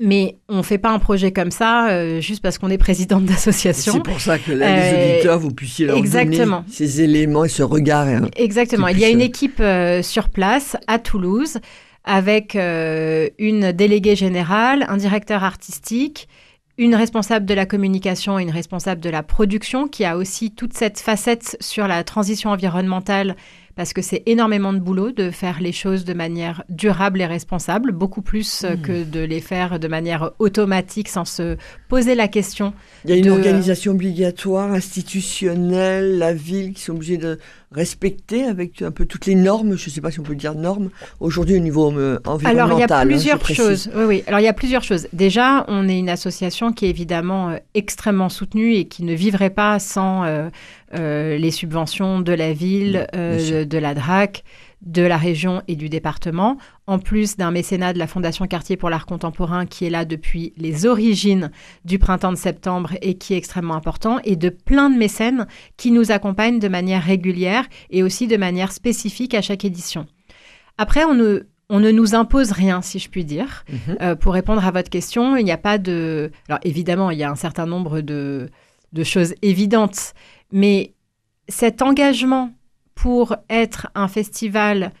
mais 0.00 0.36
on 0.48 0.58
ne 0.58 0.62
fait 0.62 0.78
pas 0.78 0.90
un 0.90 0.98
projet 0.98 1.32
comme 1.32 1.50
ça 1.50 1.90
euh, 1.90 2.20
juste 2.20 2.42
parce 2.42 2.58
qu'on 2.58 2.70
est 2.70 2.78
présidente 2.78 3.24
d'association. 3.26 3.94
C'est 3.94 4.02
pour 4.02 4.20
ça 4.20 4.38
que 4.38 4.52
là, 4.52 4.74
les 4.74 4.82
euh, 4.82 5.14
auditeurs, 5.14 5.38
vous 5.38 5.50
puissiez 5.50 5.86
leur 5.86 5.96
exactement. 5.96 6.60
donner 6.60 6.70
ces 6.72 7.02
éléments 7.02 7.44
et 7.44 7.48
ce 7.48 7.62
regard. 7.62 8.06
Hein, 8.06 8.28
exactement. 8.36 8.88
Il 8.88 8.98
y 8.98 9.04
a 9.04 9.08
une 9.08 9.20
équipe 9.20 9.60
euh, 9.60 10.02
sur 10.02 10.28
place 10.28 10.76
à 10.86 10.98
Toulouse 10.98 11.58
avec 12.04 12.54
une 12.54 13.72
déléguée 13.72 14.16
générale, 14.16 14.86
un 14.88 14.96
directeur 14.96 15.44
artistique, 15.44 16.26
une 16.78 16.94
responsable 16.94 17.44
de 17.44 17.52
la 17.52 17.66
communication 17.66 18.38
et 18.38 18.42
une 18.44 18.50
responsable 18.50 19.02
de 19.02 19.10
la 19.10 19.22
production 19.22 19.88
qui 19.88 20.06
a 20.06 20.16
aussi 20.16 20.52
toute 20.52 20.72
cette 20.72 21.00
facette 21.00 21.58
sur 21.60 21.86
la 21.86 22.04
transition 22.04 22.48
environnementale 22.48 23.36
parce 23.78 23.92
que 23.92 24.02
c'est 24.02 24.24
énormément 24.26 24.72
de 24.72 24.80
boulot 24.80 25.12
de 25.12 25.30
faire 25.30 25.60
les 25.60 25.70
choses 25.70 26.04
de 26.04 26.12
manière 26.12 26.64
durable 26.68 27.20
et 27.20 27.26
responsable, 27.26 27.92
beaucoup 27.92 28.22
plus 28.22 28.64
euh, 28.64 28.74
hmm. 28.74 28.82
que 28.82 29.04
de 29.04 29.20
les 29.20 29.40
faire 29.40 29.78
de 29.78 29.86
manière 29.86 30.32
automatique 30.40 31.08
sans 31.08 31.24
se 31.24 31.56
poser 31.88 32.16
la 32.16 32.26
question. 32.26 32.74
Il 33.04 33.10
y 33.10 33.12
a 33.12 33.16
une 33.16 33.30
organisation 33.30 33.92
obligatoire, 33.92 34.72
institutionnelle, 34.72 36.18
la 36.18 36.34
ville 36.34 36.72
qui 36.72 36.82
sont 36.82 36.96
obligés 36.96 37.18
de 37.18 37.38
respecter 37.70 38.46
avec 38.46 38.82
un 38.82 38.90
peu 38.90 39.06
toutes 39.06 39.26
les 39.26 39.36
normes, 39.36 39.76
je 39.76 39.88
ne 39.88 39.90
sais 39.90 40.00
pas 40.00 40.10
si 40.10 40.18
on 40.18 40.24
peut 40.24 40.34
dire 40.34 40.56
normes, 40.56 40.90
aujourd'hui 41.20 41.54
au 41.54 41.60
niveau 41.60 41.86
environnemental. 41.86 42.46
Euh, 42.46 42.50
Alors 42.50 42.72
il 42.72 42.80
y 42.80 42.82
a 42.82 42.98
hein, 42.98 43.06
plusieurs 43.06 43.46
choses. 43.46 43.90
Oui, 43.94 44.04
oui. 44.08 44.24
Alors 44.26 44.40
il 44.40 44.44
y 44.44 44.48
a 44.48 44.54
plusieurs 44.54 44.82
choses. 44.82 45.06
Déjà, 45.12 45.64
on 45.68 45.88
est 45.88 45.98
une 45.98 46.08
association 46.08 46.72
qui 46.72 46.86
est 46.86 46.90
évidemment 46.90 47.50
euh, 47.50 47.58
extrêmement 47.74 48.28
soutenue 48.28 48.74
et 48.74 48.86
qui 48.86 49.04
ne 49.04 49.14
vivrait 49.14 49.50
pas 49.50 49.78
sans 49.78 50.24
les 50.92 51.50
subventions 51.50 52.20
de 52.20 52.32
la 52.32 52.52
ville, 52.52 53.06
de 53.12 53.78
la 53.78 53.94
DRAC, 53.94 54.44
de 54.82 55.02
la 55.02 55.16
région 55.16 55.62
et 55.66 55.76
du 55.76 55.88
département, 55.88 56.56
en 56.86 56.98
plus 56.98 57.36
d'un 57.36 57.50
mécénat 57.50 57.92
de 57.92 57.98
la 57.98 58.06
Fondation 58.06 58.46
Quartier 58.46 58.76
pour 58.76 58.90
l'art 58.90 59.06
contemporain 59.06 59.66
qui 59.66 59.84
est 59.84 59.90
là 59.90 60.04
depuis 60.04 60.52
les 60.56 60.86
origines 60.86 61.50
du 61.84 61.98
printemps 61.98 62.32
de 62.32 62.36
septembre 62.36 62.92
et 63.02 63.14
qui 63.14 63.34
est 63.34 63.38
extrêmement 63.38 63.74
important, 63.74 64.20
et 64.24 64.36
de 64.36 64.48
plein 64.48 64.90
de 64.90 64.96
mécènes 64.96 65.46
qui 65.76 65.90
nous 65.90 66.12
accompagnent 66.12 66.60
de 66.60 66.68
manière 66.68 67.02
régulière 67.02 67.66
et 67.90 68.02
aussi 68.02 68.26
de 68.26 68.36
manière 68.36 68.72
spécifique 68.72 69.34
à 69.34 69.42
chaque 69.42 69.64
édition. 69.64 70.06
Après, 70.78 71.04
on 71.04 71.14
ne, 71.14 71.42
on 71.68 71.80
ne 71.80 71.90
nous 71.90 72.14
impose 72.14 72.52
rien, 72.52 72.80
si 72.80 73.00
je 73.00 73.10
puis 73.10 73.24
dire. 73.24 73.64
Mhm. 73.68 73.96
Euh, 74.00 74.14
pour 74.14 74.32
répondre 74.32 74.64
à 74.64 74.70
votre 74.70 74.90
question, 74.90 75.36
il 75.36 75.44
n'y 75.44 75.52
a 75.52 75.58
pas 75.58 75.78
de... 75.78 76.30
Alors 76.48 76.60
évidemment, 76.62 77.10
il 77.10 77.18
y 77.18 77.24
a 77.24 77.30
un 77.30 77.36
certain 77.36 77.66
nombre 77.66 78.00
de, 78.00 78.48
de 78.92 79.04
choses 79.04 79.34
évidentes, 79.42 80.14
mais 80.52 80.94
cet 81.48 81.82
engagement 81.82 82.52
pour 82.94 83.36
être 83.48 83.88
un 83.94 84.08
festival 84.08 84.92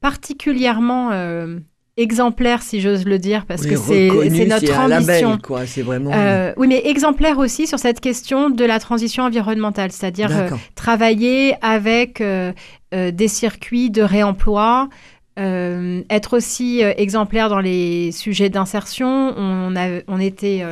particulièrement 0.00 1.10
euh, 1.12 1.58
exemplaire, 1.96 2.62
si 2.62 2.80
j'ose 2.80 3.04
le 3.04 3.18
dire, 3.18 3.46
parce 3.46 3.64
que 3.64 3.76
c'est 3.76 4.08
notre 4.46 4.78
ambition. 4.78 5.38
C'est 5.66 5.82
vraiment... 5.82 6.10
Euh, 6.12 6.52
oui, 6.56 6.66
mais 6.66 6.82
exemplaire 6.86 7.38
aussi 7.38 7.66
sur 7.66 7.78
cette 7.78 8.00
question 8.00 8.50
de 8.50 8.64
la 8.64 8.80
transition 8.80 9.22
environnementale, 9.22 9.92
c'est-à-dire 9.92 10.30
euh, 10.32 10.50
travailler 10.74 11.54
avec 11.62 12.22
des 12.92 13.28
circuits 13.28 13.90
de 13.90 14.02
réemploi. 14.02 14.88
être 15.36 16.36
aussi 16.36 16.80
exemplaire 16.80 17.48
dans 17.48 17.60
les 17.60 18.10
sujets 18.10 18.50
d'insertion. 18.50 19.34
On 19.36 20.18
était 20.18 20.64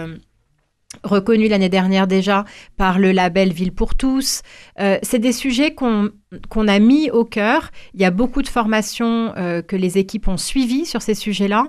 reconnu 1.05 1.49
l'année 1.49 1.69
dernière 1.69 2.07
déjà 2.07 2.45
par 2.77 2.99
le 2.99 3.13
label 3.13 3.53
Ville 3.53 3.73
pour 3.73 3.95
tous. 3.95 4.43
Euh, 4.81 4.99
c'est 5.03 5.19
des 5.19 5.33
sujets 5.33 5.75
qu'on 5.75 6.69
a 6.69 6.79
mis 6.79 7.11
au 7.11 7.25
cœur. 7.25 7.71
Il 7.95 8.01
y 8.01 8.05
a 8.05 8.11
beaucoup 8.11 8.43
de 8.43 8.49
formations 8.49 9.33
euh, 9.37 9.63
que 9.63 9.77
les 9.77 9.99
équipes 9.99 10.29
ont 10.29 10.37
suivies 10.37 10.87
sur 10.87 11.03
ces 11.03 11.15
sujets-là. 11.15 11.67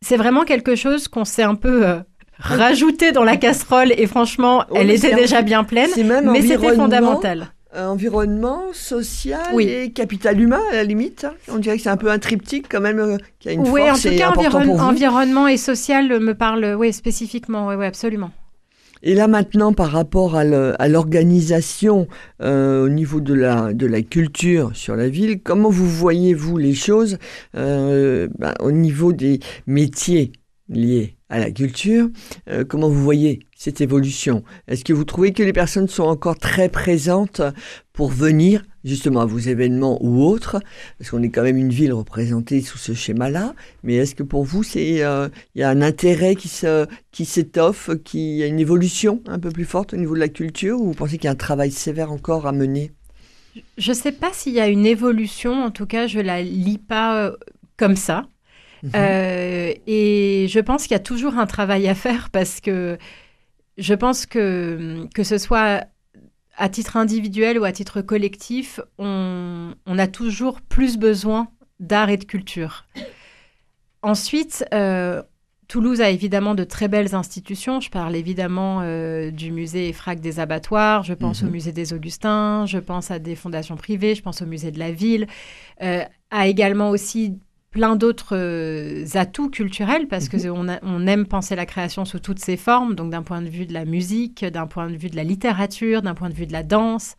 C'est 0.00 0.16
vraiment 0.16 0.44
quelque 0.44 0.74
chose 0.74 1.08
qu'on 1.08 1.24
s'est 1.24 1.42
un 1.42 1.54
peu 1.54 1.86
euh, 1.86 2.00
rajouté 2.38 3.12
dans 3.12 3.24
la 3.24 3.36
casserole 3.36 3.92
et 3.96 4.06
franchement, 4.06 4.64
elle 4.74 4.90
était 4.90 5.14
déjà 5.14 5.42
bien 5.42 5.64
pleine, 5.64 5.90
mais 6.24 6.42
c'était 6.42 6.74
fondamental. 6.74 7.50
Environnement, 7.76 8.66
social 8.72 9.40
et 9.58 9.90
capital 9.90 10.40
humain 10.40 10.60
à 10.70 10.76
la 10.76 10.84
limite. 10.84 11.26
On 11.50 11.58
dirait 11.58 11.76
que 11.76 11.82
c'est 11.82 11.88
un 11.88 11.96
peu 11.96 12.08
un 12.08 12.20
triptyque 12.20 12.66
quand 12.70 12.80
même 12.80 13.18
qui 13.40 13.48
a 13.48 13.52
une 13.52 13.62
oui, 13.68 13.80
force 13.80 14.06
en 14.06 14.10
tout 14.10 14.16
cas, 14.16 14.30
environnement 14.30 15.48
et 15.48 15.56
social 15.56 16.20
me 16.20 16.34
parle 16.34 16.76
oui, 16.78 16.92
spécifiquement. 16.92 17.66
Oui, 17.66 17.74
oui, 17.74 17.86
absolument. 17.86 18.30
Et 19.06 19.14
là 19.14 19.28
maintenant, 19.28 19.74
par 19.74 19.90
rapport 19.90 20.34
à 20.34 20.88
l'organisation 20.88 22.08
euh, 22.40 22.86
au 22.86 22.88
niveau 22.88 23.20
de 23.20 23.34
la, 23.34 24.02
culture 24.02 24.74
sur 24.74 24.96
la 24.96 25.10
ville, 25.10 25.42
comment 25.42 25.68
vous 25.68 25.86
voyez-vous 25.86 26.56
les 26.56 26.72
choses 26.72 27.18
euh, 27.54 28.28
bah, 28.38 28.54
au 28.60 28.72
niveau 28.72 29.12
des 29.12 29.40
métiers 29.66 30.32
liés 30.70 31.18
à 31.28 31.38
la 31.38 31.50
culture 31.50 32.08
euh, 32.48 32.64
Comment 32.66 32.88
vous 32.88 33.02
voyez 33.02 33.40
cette 33.64 33.80
évolution 33.80 34.44
Est-ce 34.68 34.84
que 34.84 34.92
vous 34.92 35.04
trouvez 35.04 35.32
que 35.32 35.42
les 35.42 35.54
personnes 35.54 35.88
sont 35.88 36.02
encore 36.02 36.38
très 36.38 36.68
présentes 36.68 37.40
pour 37.94 38.10
venir 38.10 38.62
justement 38.84 39.20
à 39.20 39.24
vos 39.24 39.38
événements 39.38 39.96
ou 40.02 40.22
autres, 40.22 40.60
parce 40.98 41.10
qu'on 41.10 41.22
est 41.22 41.30
quand 41.30 41.42
même 41.42 41.56
une 41.56 41.70
ville 41.70 41.94
représentée 41.94 42.60
sous 42.60 42.76
ce 42.76 42.92
schéma-là, 42.92 43.54
mais 43.82 43.94
est-ce 43.94 44.14
que 44.14 44.22
pour 44.22 44.44
vous, 44.44 44.62
c'est 44.62 45.02
euh, 45.02 45.30
il 45.54 45.62
y 45.62 45.64
a 45.64 45.70
un 45.70 45.80
intérêt 45.80 46.34
qui 46.34 47.24
s'étoffe, 47.24 47.90
qui 48.04 48.36
y 48.36 48.42
a 48.42 48.46
une 48.46 48.60
évolution 48.60 49.22
un 49.26 49.38
peu 49.38 49.50
plus 49.50 49.64
forte 49.64 49.94
au 49.94 49.96
niveau 49.96 50.14
de 50.14 50.20
la 50.20 50.28
culture, 50.28 50.78
ou 50.78 50.88
vous 50.88 50.94
pensez 50.94 51.16
qu'il 51.16 51.24
y 51.24 51.28
a 51.28 51.32
un 51.32 51.34
travail 51.34 51.70
sévère 51.70 52.12
encore 52.12 52.46
à 52.46 52.52
mener? 52.52 52.92
Je 53.78 53.92
ne 53.92 53.96
sais 53.96 54.12
pas 54.12 54.34
s'il 54.34 54.52
y 54.52 54.60
a 54.60 54.68
une 54.68 54.84
évolution, 54.84 55.64
en 55.64 55.70
tout 55.70 55.86
cas, 55.86 56.06
je 56.06 56.20
la 56.20 56.42
lis 56.42 56.76
pas 56.76 57.16
euh, 57.16 57.32
comme 57.78 57.96
ça. 57.96 58.26
Mhm. 58.82 58.90
Euh, 58.94 59.72
et 59.86 60.46
je 60.50 60.60
pense 60.60 60.82
qu'il 60.82 60.92
y 60.92 60.96
a 60.96 61.00
toujours 61.00 61.38
un 61.38 61.46
travail 61.46 61.88
à 61.88 61.94
faire 61.94 62.28
parce 62.30 62.60
que 62.60 62.98
je 63.78 63.94
pense 63.94 64.26
que 64.26 65.06
que 65.14 65.24
ce 65.24 65.38
soit 65.38 65.86
à 66.56 66.68
titre 66.68 66.96
individuel 66.96 67.58
ou 67.58 67.64
à 67.64 67.72
titre 67.72 68.00
collectif, 68.00 68.80
on, 68.98 69.74
a 69.86 70.06
toujours 70.06 70.60
plus 70.60 70.98
besoin 70.98 71.48
d'art 71.80 72.10
et 72.10 72.16
de 72.16 72.24
culture. 72.24 72.86
Ensuite, 74.02 74.64
euh, 74.72 75.22
Toulouse 75.66 76.00
a 76.00 76.10
évidemment 76.10 76.54
de 76.54 76.62
très 76.62 76.88
belles 76.88 77.14
institutions. 77.14 77.80
Je 77.80 77.90
parle 77.90 78.14
évidemment 78.14 78.80
euh, 78.82 79.30
du 79.30 79.50
musée 79.50 79.88
EFRAC 79.88 80.20
des 80.20 80.38
abattoirs, 80.38 81.02
je 81.02 81.14
pense 81.14 81.42
au 81.42 81.46
mhm. 81.46 81.52
musée 81.52 81.72
des 81.72 81.92
Augustins, 81.92 82.66
je 82.66 82.78
pense 82.78 83.10
à 83.10 83.18
des 83.18 83.34
fondations 83.34 83.76
privées, 83.76 84.14
je 84.14 84.22
pense 84.22 84.42
au 84.42 84.46
musée 84.46 84.70
de 84.70 84.78
la 84.78 84.92
ville, 84.92 85.26
euh, 85.82 86.04
a 86.30 86.46
également 86.46 86.90
aussi 86.90 87.38
plein 87.74 87.96
d'autres 87.96 88.36
euh, 88.36 89.04
atouts 89.14 89.50
culturels 89.50 90.06
parce 90.06 90.28
que 90.28 90.36
mhm. 90.36 90.78
on, 90.84 91.06
aime 91.08 91.26
penser 91.26 91.56
la 91.56 91.66
création 91.66 92.04
sous 92.04 92.20
toutes 92.20 92.38
ses 92.38 92.56
formes, 92.56 92.94
donc 92.94 93.10
d'un 93.10 93.24
point 93.24 93.42
de 93.42 93.48
vue 93.48 93.66
de 93.66 93.74
la 93.74 93.84
musique, 93.84 94.44
d'un 94.44 94.68
point 94.68 94.88
de 94.88 94.96
vue 94.96 95.10
de 95.10 95.16
la 95.16 95.24
littérature, 95.24 96.00
d'un 96.00 96.14
point 96.14 96.28
de 96.28 96.34
vue 96.34 96.46
de 96.46 96.52
la 96.52 96.62
danse. 96.62 97.16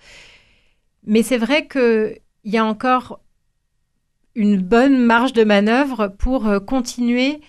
Mais 1.05 1.23
c'est 1.23 1.37
vrai 1.37 1.67
qu'il 1.67 2.19
y 2.45 2.57
a 2.57 2.63
encore 2.63 3.19
une 4.33 4.61
bonne 4.61 4.97
marge 4.97 5.33
de 5.33 5.43
manœuvre 5.43 6.07
pour 6.07 6.47
euh, 6.47 6.61
continuer 6.61 7.41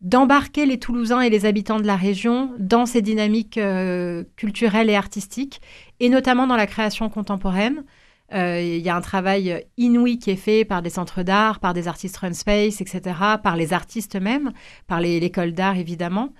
d'embarquer 0.00 0.64
les 0.64 0.78
Toulousains 0.78 1.20
et 1.20 1.30
les 1.30 1.46
habitants 1.46 1.80
de 1.80 1.86
la 1.86 1.96
région 1.96 2.52
dans 2.60 2.86
ces 2.86 3.02
dynamiques 3.02 3.58
euh, 3.58 4.22
culturelles 4.36 4.88
et 4.88 4.94
artistiques, 4.94 5.60
et 5.98 6.08
notamment 6.08 6.46
dans 6.46 6.56
la 6.56 6.68
création 6.68 7.08
contemporaine. 7.08 7.82
Euh, 8.34 8.60
il 8.60 8.80
y 8.80 8.88
a 8.88 8.96
un 8.96 9.00
travail 9.00 9.66
inouï 9.76 10.18
qui 10.18 10.30
est 10.30 10.36
fait 10.36 10.64
par 10.64 10.82
des 10.82 10.90
centres 10.90 11.22
d'art, 11.22 11.60
par 11.60 11.74
des 11.74 11.88
artistes 11.88 12.16
Run 12.16 12.32
Space, 12.32 12.80
etc., 12.80 13.16
par 13.42 13.56
les 13.56 13.72
artistes 13.72 14.16
même, 14.16 14.52
par 14.86 15.00
l'école 15.00 15.52
d'art 15.52 15.76
évidemment. 15.76 16.32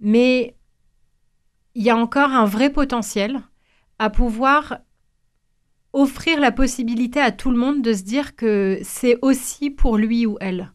Mais 0.00 0.56
il 1.74 1.82
y 1.82 1.90
a 1.90 1.96
encore 1.96 2.30
un 2.30 2.44
vrai 2.44 2.70
potentiel 2.70 3.40
à 3.98 4.10
pouvoir 4.10 4.78
offrir 5.92 6.40
la 6.40 6.52
possibilité 6.52 7.20
à 7.20 7.32
tout 7.32 7.50
le 7.50 7.56
monde 7.56 7.82
de 7.82 7.92
se 7.92 8.02
dire 8.02 8.36
que 8.36 8.78
c'est 8.82 9.16
aussi 9.22 9.70
pour 9.70 9.96
lui 9.96 10.26
ou 10.26 10.36
elle 10.40 10.72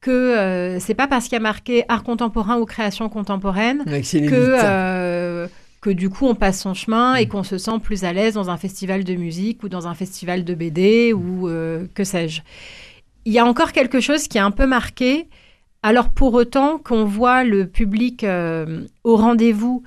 que 0.00 0.10
euh, 0.10 0.80
c'est 0.80 0.94
pas 0.94 1.08
parce 1.08 1.24
qu'il 1.24 1.32
y 1.32 1.36
a 1.36 1.40
marqué 1.40 1.84
art 1.88 2.04
contemporain 2.04 2.58
ou 2.58 2.66
création 2.66 3.08
contemporaine 3.08 3.84
que 3.86 5.48
que 5.84 5.90
du 5.90 6.08
coup 6.08 6.26
on 6.26 6.34
passe 6.34 6.62
son 6.62 6.72
chemin 6.72 7.14
et 7.16 7.26
mm. 7.26 7.28
qu'on 7.28 7.42
se 7.42 7.58
sent 7.58 7.78
plus 7.82 8.04
à 8.04 8.14
l'aise 8.14 8.32
dans 8.32 8.48
un 8.48 8.56
festival 8.56 9.04
de 9.04 9.14
musique 9.14 9.62
ou 9.62 9.68
dans 9.68 9.86
un 9.86 9.92
festival 9.94 10.42
de 10.42 10.54
BD 10.54 11.12
ou 11.12 11.46
euh, 11.46 11.86
que 11.92 12.04
sais-je. 12.04 12.40
Il 13.26 13.34
y 13.34 13.38
a 13.38 13.44
encore 13.44 13.72
quelque 13.72 14.00
chose 14.00 14.26
qui 14.26 14.38
est 14.38 14.40
un 14.40 14.50
peu 14.50 14.66
marqué 14.66 15.28
Alors 15.82 16.08
pour 16.08 16.32
autant 16.32 16.78
qu'on 16.78 17.04
voit 17.04 17.44
le 17.44 17.66
public 17.66 18.24
au 19.04 19.16
rendez-vous 19.16 19.82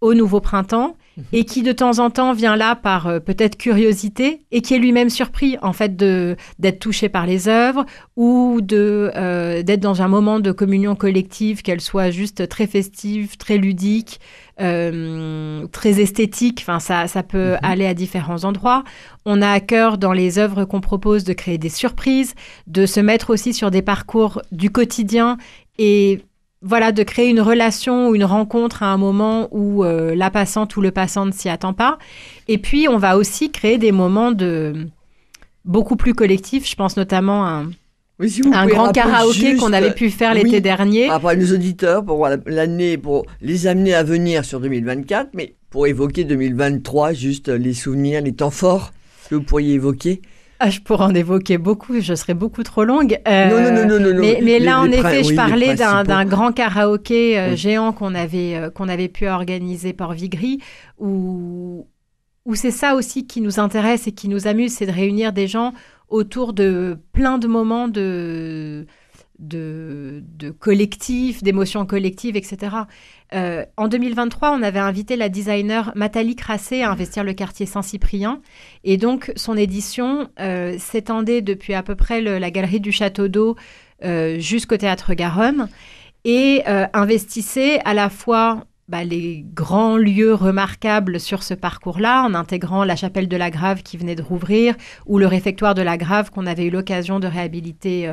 au 0.00 0.14
nouveau 0.14 0.40
printemps 0.40 0.96
mhm. 1.16 1.24
et 1.32 1.44
qui 1.44 1.62
de 1.62 1.72
temps 1.72 1.98
en 1.98 2.10
temps 2.10 2.32
vient 2.32 2.56
là 2.56 2.74
par 2.76 3.06
euh, 3.06 3.20
peut-être 3.20 3.56
curiosité 3.56 4.42
et 4.50 4.62
qui 4.62 4.74
est 4.74 4.78
lui-même 4.78 5.10
surpris 5.10 5.56
en 5.60 5.72
fait 5.72 5.96
de 5.96 6.36
d'être 6.58 6.78
touché 6.78 7.08
par 7.08 7.26
les 7.26 7.48
œuvres 7.48 7.84
ou 8.16 8.60
de 8.62 9.10
euh, 9.14 9.62
d'être 9.62 9.80
dans 9.80 10.00
un 10.00 10.08
moment 10.08 10.40
de 10.40 10.52
communion 10.52 10.94
collective 10.94 11.62
qu'elle 11.62 11.80
soit 11.80 12.10
juste 12.10 12.48
très 12.48 12.66
festive, 12.66 13.36
très 13.36 13.58
ludique, 13.58 14.20
euh, 14.60 15.66
très 15.68 16.00
esthétique. 16.00 16.60
Enfin 16.62 16.80
ça 16.80 17.06
ça 17.06 17.22
peut 17.22 17.52
mhm. 17.52 17.58
aller 17.62 17.86
à 17.86 17.94
différents 17.94 18.44
endroits. 18.44 18.84
On 19.24 19.42
a 19.42 19.50
à 19.50 19.60
cœur 19.60 19.98
dans 19.98 20.12
les 20.12 20.38
œuvres 20.38 20.64
qu'on 20.64 20.80
propose 20.80 21.24
de 21.24 21.32
créer 21.32 21.58
des 21.58 21.68
surprises, 21.68 22.34
de 22.66 22.86
se 22.86 23.00
mettre 23.00 23.30
aussi 23.30 23.52
sur 23.52 23.70
des 23.70 23.82
parcours 23.82 24.42
du 24.52 24.70
quotidien 24.70 25.36
et 25.78 26.22
voilà, 26.60 26.90
de 26.90 27.02
créer 27.02 27.28
une 27.28 27.40
relation 27.40 28.08
ou 28.08 28.14
une 28.14 28.24
rencontre 28.24 28.82
à 28.82 28.86
un 28.86 28.96
moment 28.96 29.48
où 29.52 29.84
euh, 29.84 30.14
la 30.14 30.30
passante 30.30 30.76
ou 30.76 30.80
le 30.80 30.90
passant 30.90 31.24
ne 31.24 31.30
s'y 31.30 31.48
attend 31.48 31.72
pas. 31.72 31.98
Et 32.48 32.58
puis, 32.58 32.88
on 32.88 32.96
va 32.96 33.16
aussi 33.16 33.52
créer 33.52 33.78
des 33.78 33.92
moments 33.92 34.32
de 34.32 34.88
beaucoup 35.64 35.96
plus 35.96 36.14
collectifs. 36.14 36.68
Je 36.68 36.74
pense 36.74 36.96
notamment 36.96 37.44
à 37.44 37.50
un, 37.50 37.70
grand 38.66 38.92
karaoké 38.92 39.56
qu'on 39.56 39.72
avait 39.72 39.92
pu 39.92 40.10
faire 40.10 40.34
l'été 40.34 40.60
dernier. 40.60 41.06
Par 41.06 41.16
rapport 41.16 41.30
à 41.30 41.36
nos 41.36 41.52
auditeurs, 41.54 42.04
pour 42.04 42.28
l'année, 42.46 42.98
pour 42.98 43.26
les 43.40 43.66
amener 43.66 43.94
à 43.94 44.02
venir 44.02 44.44
sur 44.44 44.60
2024, 44.60 45.30
mais 45.34 45.54
pour 45.70 45.86
évoquer 45.86 46.24
2023, 46.24 47.12
juste 47.12 47.48
les 47.48 47.74
souvenirs, 47.74 48.22
les 48.22 48.32
temps 48.32 48.50
forts 48.50 48.92
que 49.28 49.34
vous 49.34 49.42
pourriez 49.42 49.74
évoquer. 49.74 50.22
Ah, 50.60 50.70
je 50.70 50.80
pourrais 50.80 51.04
en 51.04 51.14
évoquer 51.14 51.56
beaucoup, 51.56 52.00
je 52.00 52.14
serais 52.14 52.34
beaucoup 52.34 52.64
trop 52.64 52.82
longue. 52.82 53.20
Euh, 53.28 53.48
non, 53.48 53.70
non, 53.70 53.86
non, 53.86 54.00
non, 54.00 54.14
non, 54.14 54.20
Mais, 54.20 54.40
mais 54.42 54.58
là, 54.58 54.80
en 54.80 54.90
effet, 54.90 55.22
je 55.22 55.34
parlais 55.34 55.74
d'un 55.76 56.24
grand 56.24 56.52
karaoké 56.52 57.38
euh, 57.38 57.54
géant 57.54 57.92
qu'on 57.92 58.14
avait, 58.14 58.56
euh, 58.56 58.70
qu'on 58.70 58.88
avait 58.88 59.08
pu 59.08 59.28
organiser 59.28 59.92
Port 59.92 60.14
Vigry, 60.14 60.58
où, 60.98 61.86
où 62.44 62.54
c'est 62.56 62.72
ça 62.72 62.96
aussi 62.96 63.26
qui 63.26 63.40
nous 63.40 63.60
intéresse 63.60 64.08
et 64.08 64.12
qui 64.12 64.28
nous 64.28 64.48
amuse, 64.48 64.72
c'est 64.72 64.86
de 64.86 64.92
réunir 64.92 65.32
des 65.32 65.46
gens 65.46 65.74
autour 66.08 66.52
de 66.52 66.98
plein 67.12 67.38
de 67.38 67.46
moments 67.46 67.88
de, 67.88 68.86
de, 69.38 70.22
d'émotions 71.42 71.86
collectives, 71.86 72.36
etc. 72.36 72.76
Euh, 73.34 73.64
en 73.76 73.88
2023, 73.88 74.52
on 74.52 74.62
avait 74.62 74.78
invité 74.78 75.16
la 75.16 75.28
designer 75.28 75.92
Nathalie 75.96 76.36
Crassé 76.36 76.82
à 76.82 76.90
investir 76.90 77.24
le 77.24 77.32
quartier 77.32 77.66
Saint-Cyprien. 77.66 78.40
Et 78.84 78.96
donc, 78.96 79.32
son 79.36 79.56
édition 79.56 80.28
euh, 80.40 80.76
s'étendait 80.78 81.42
depuis 81.42 81.74
à 81.74 81.82
peu 81.82 81.94
près 81.94 82.20
la 82.20 82.50
galerie 82.50 82.80
du 82.80 82.92
Château 82.92 83.28
d'Eau 83.28 83.56
euh, 84.04 84.38
jusqu'au 84.38 84.76
théâtre 84.76 85.14
Garonne 85.14 85.68
et 86.24 86.62
investissait 86.66 87.80
à 87.86 87.94
la 87.94 88.10
fois 88.10 88.64
bah, 88.88 89.04
les 89.04 89.44
grands 89.54 89.96
lieux 89.96 90.34
remarquables 90.34 91.20
sur 91.20 91.42
ce 91.42 91.54
parcours-là, 91.54 92.24
en 92.24 92.34
intégrant 92.34 92.84
la 92.84 92.96
chapelle 92.96 93.28
de 93.28 93.36
la 93.36 93.50
Grave 93.50 93.82
qui 93.82 93.96
venait 93.96 94.14
de 94.14 94.22
rouvrir, 94.22 94.74
ou 95.06 95.18
le 95.18 95.26
réfectoire 95.26 95.74
de 95.74 95.82
la 95.82 95.96
Grave 95.96 96.30
qu'on 96.30 96.46
avait 96.46 96.66
eu 96.66 96.70
l'occasion 96.70 97.20
de 97.20 97.26
réhabiliter 97.26 98.10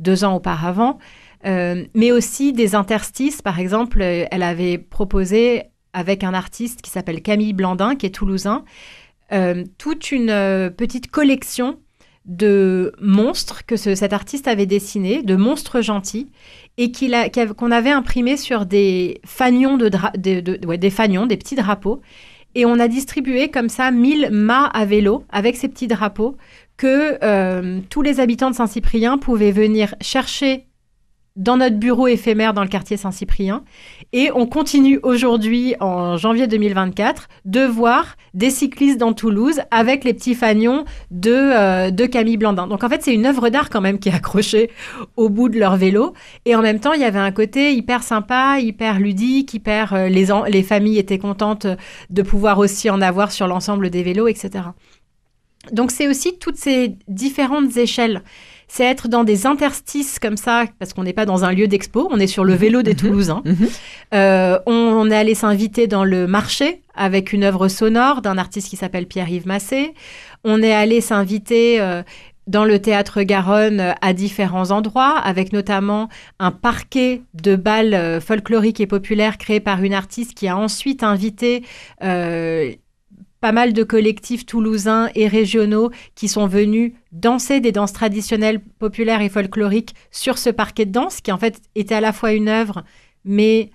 deux 0.00 0.24
ans 0.24 0.36
auparavant. 0.36 0.98
Euh, 1.44 1.84
mais 1.94 2.12
aussi 2.12 2.52
des 2.52 2.74
interstices. 2.74 3.42
Par 3.42 3.60
exemple, 3.60 4.00
euh, 4.02 4.24
elle 4.30 4.42
avait 4.42 4.78
proposé 4.78 5.64
avec 5.92 6.24
un 6.24 6.34
artiste 6.34 6.82
qui 6.82 6.90
s'appelle 6.90 7.22
Camille 7.22 7.52
Blandin, 7.52 7.94
qui 7.94 8.06
est 8.06 8.14
toulousain, 8.14 8.64
euh, 9.32 9.64
toute 9.78 10.12
une 10.12 10.72
petite 10.76 11.10
collection 11.10 11.78
de 12.26 12.92
monstres 13.00 13.64
que 13.66 13.76
cet 13.76 14.12
artiste 14.12 14.48
avait 14.48 14.66
dessinés, 14.66 15.22
de 15.22 15.36
monstres 15.36 15.80
gentils, 15.80 16.28
et 16.76 16.92
qu'on 16.92 17.70
avait 17.70 17.90
imprimés 17.90 18.36
sur 18.36 18.66
des 18.66 19.20
fanions, 19.24 19.76
de, 19.76 19.88
des 20.76 20.90
fanions, 20.90 21.26
des 21.26 21.36
petits 21.36 21.54
drapeaux. 21.54 22.00
Et 22.54 22.66
on 22.66 22.78
a 22.78 22.88
distribué 22.88 23.50
comme 23.50 23.68
ça 23.68 23.90
1000 23.90 24.30
mâts 24.32 24.66
à 24.66 24.84
vélo 24.84 25.24
avec 25.30 25.56
ces 25.56 25.68
petits 25.68 25.88
drapeaux 25.88 26.36
que 26.76 27.80
tous 27.88 28.02
les 28.02 28.20
habitants 28.20 28.50
de 28.50 28.56
Saint-Cyprien 28.56 29.18
pouvaient 29.18 29.52
venir 29.52 29.94
chercher 30.00 30.66
dans 31.36 31.56
notre 31.56 31.76
bureau 31.76 32.08
éphémère 32.08 32.54
dans 32.54 32.62
le 32.62 32.68
quartier 32.68 32.96
Saint-Cyprien. 32.96 33.62
Et 34.12 34.30
on 34.34 34.46
continue 34.46 34.98
aujourd'hui, 35.02 35.74
en 35.80 36.16
janvier 36.16 36.46
2024, 36.46 37.28
de 37.44 37.60
voir 37.60 38.16
des 38.34 38.50
cyclistes 38.50 38.98
dans 38.98 39.12
Toulouse 39.12 39.60
avec 39.70 40.04
les 40.04 40.14
petits 40.14 40.34
fanions 40.34 40.84
de, 41.10 41.32
euh, 41.32 41.90
de 41.90 42.06
Camille 42.06 42.36
Blandin. 42.36 42.66
Donc 42.66 42.84
en 42.84 42.88
fait, 42.88 43.02
c'est 43.02 43.14
une 43.14 43.26
œuvre 43.26 43.48
d'art 43.50 43.70
quand 43.70 43.80
même 43.80 43.98
qui 43.98 44.08
est 44.08 44.14
accrochée 44.14 44.70
au 45.16 45.28
bout 45.28 45.48
de 45.48 45.58
leur 45.58 45.76
vélo. 45.76 46.14
Et 46.44 46.54
en 46.54 46.62
même 46.62 46.80
temps, 46.80 46.92
il 46.92 47.00
y 47.00 47.04
avait 47.04 47.18
un 47.18 47.32
côté 47.32 47.74
hyper 47.74 48.02
sympa, 48.02 48.58
hyper 48.60 48.98
ludique, 48.98 49.54
hyper... 49.54 49.92
Euh, 49.92 50.08
les, 50.08 50.28
les 50.48 50.62
familles 50.62 50.98
étaient 50.98 51.18
contentes 51.18 51.66
de 52.10 52.22
pouvoir 52.22 52.58
aussi 52.58 52.88
en 52.90 53.00
avoir 53.00 53.30
sur 53.32 53.46
l'ensemble 53.46 53.90
des 53.90 54.02
vélos, 54.02 54.28
etc. 54.28 54.64
Donc 55.72 55.90
c'est 55.90 56.08
aussi 56.08 56.38
toutes 56.38 56.56
ces 56.56 56.96
différentes 57.08 57.76
échelles 57.76 58.22
c'est 58.68 58.84
être 58.84 59.08
dans 59.08 59.24
des 59.24 59.46
interstices 59.46 60.18
comme 60.18 60.36
ça, 60.36 60.64
parce 60.78 60.92
qu'on 60.92 61.04
n'est 61.04 61.12
pas 61.12 61.26
dans 61.26 61.44
un 61.44 61.52
lieu 61.52 61.68
d'expo, 61.68 62.08
on 62.10 62.18
est 62.18 62.26
sur 62.26 62.44
le 62.44 62.54
mhm. 62.54 62.58
vélo 62.58 62.82
des 62.82 62.92
mhm. 62.92 62.96
Toulousains. 62.96 63.42
Mhm. 63.44 63.68
Euh, 64.14 64.58
on, 64.66 65.10
est 65.10 65.16
allé 65.16 65.34
s'inviter 65.34 65.86
dans 65.86 66.04
le 66.04 66.26
marché 66.26 66.82
avec 66.94 67.32
une 67.32 67.44
œuvre 67.44 67.68
sonore 67.68 68.22
d'un 68.22 68.38
artiste 68.38 68.68
qui 68.68 68.76
s'appelle 68.76 69.06
Pierre-Yves 69.06 69.46
Massé. 69.46 69.94
On 70.44 70.62
est 70.62 70.72
allé 70.72 71.00
s'inviter 71.00 71.80
euh, 71.80 72.02
dans 72.46 72.64
le 72.64 72.80
théâtre 72.80 73.22
Garonne 73.22 73.80
euh, 73.80 73.92
à 74.00 74.12
différents 74.12 74.70
endroits, 74.70 75.16
avec 75.18 75.52
notamment 75.52 76.08
un 76.38 76.50
parquet 76.50 77.22
de 77.34 77.56
balles 77.56 78.20
folkloriques 78.20 78.80
et 78.80 78.86
populaires 78.86 79.38
créé 79.38 79.60
par 79.60 79.82
une 79.82 79.94
artiste 79.94 80.34
qui 80.34 80.48
a 80.48 80.56
ensuite 80.56 81.02
invité 81.02 81.62
pas 83.40 83.52
mal 83.52 83.72
de 83.72 83.82
collectifs 83.82 84.46
toulousains 84.46 85.10
et 85.14 85.28
régionaux 85.28 85.90
qui 86.14 86.28
sont 86.28 86.46
venus 86.46 86.92
danser 87.12 87.60
des 87.60 87.72
danses 87.72 87.92
traditionnelles 87.92 88.60
populaires 88.60 89.20
et 89.20 89.28
folkloriques 89.28 89.94
sur 90.10 90.38
ce 90.38 90.50
parquet 90.50 90.86
de 90.86 90.92
danse, 90.92 91.20
qui 91.20 91.32
en 91.32 91.38
fait 91.38 91.60
était 91.74 91.94
à 91.94 92.00
la 92.00 92.12
fois 92.12 92.32
une 92.32 92.48
œuvre, 92.48 92.84
mais 93.24 93.70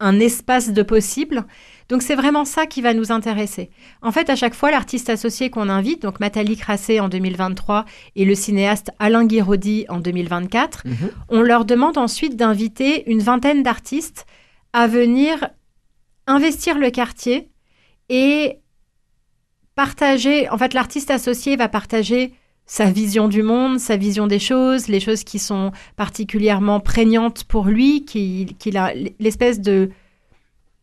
un 0.00 0.20
espace 0.20 0.72
de 0.72 0.82
possible. 0.82 1.44
Donc 1.88 2.02
c'est 2.02 2.14
vraiment 2.14 2.44
ça 2.44 2.66
qui 2.66 2.82
va 2.82 2.94
nous 2.94 3.10
intéresser. 3.10 3.70
En 4.02 4.12
fait, 4.12 4.30
à 4.30 4.36
chaque 4.36 4.54
fois, 4.54 4.70
l'artiste 4.70 5.10
associé 5.10 5.50
qu'on 5.50 5.68
invite, 5.68 6.02
donc 6.02 6.20
Nathalie 6.20 6.56
Crassé 6.56 7.00
en 7.00 7.08
2023 7.08 7.84
et 8.14 8.24
le 8.24 8.34
cinéaste 8.34 8.90
Alain 8.98 9.24
Guiraudy 9.24 9.86
en 9.88 9.98
2024, 9.98 10.86
mhm. 10.86 10.94
on 11.30 11.42
leur 11.42 11.64
demande 11.64 11.98
ensuite 11.98 12.36
d'inviter 12.36 13.10
une 13.10 13.20
vingtaine 13.20 13.62
d'artistes 13.62 14.26
à 14.72 14.86
venir 14.86 15.48
investir 16.26 16.78
le 16.78 16.90
quartier 16.90 17.50
et 18.10 18.58
partager, 19.78 20.48
en 20.50 20.58
fait, 20.58 20.74
l'artiste 20.74 21.08
associé 21.08 21.54
va 21.54 21.68
partager 21.68 22.32
sa 22.66 22.86
vision 22.90 23.28
du 23.28 23.44
monde, 23.44 23.78
sa 23.78 23.96
vision 23.96 24.26
des 24.26 24.40
choses, 24.40 24.88
les 24.88 24.98
choses 24.98 25.22
qui 25.22 25.38
sont 25.38 25.70
particulièrement 25.94 26.80
prégnantes 26.80 27.44
pour 27.44 27.66
lui, 27.66 28.04
qu'il 28.04 28.76
a 28.76 28.92
l'espèce 29.20 29.60
de, 29.60 29.90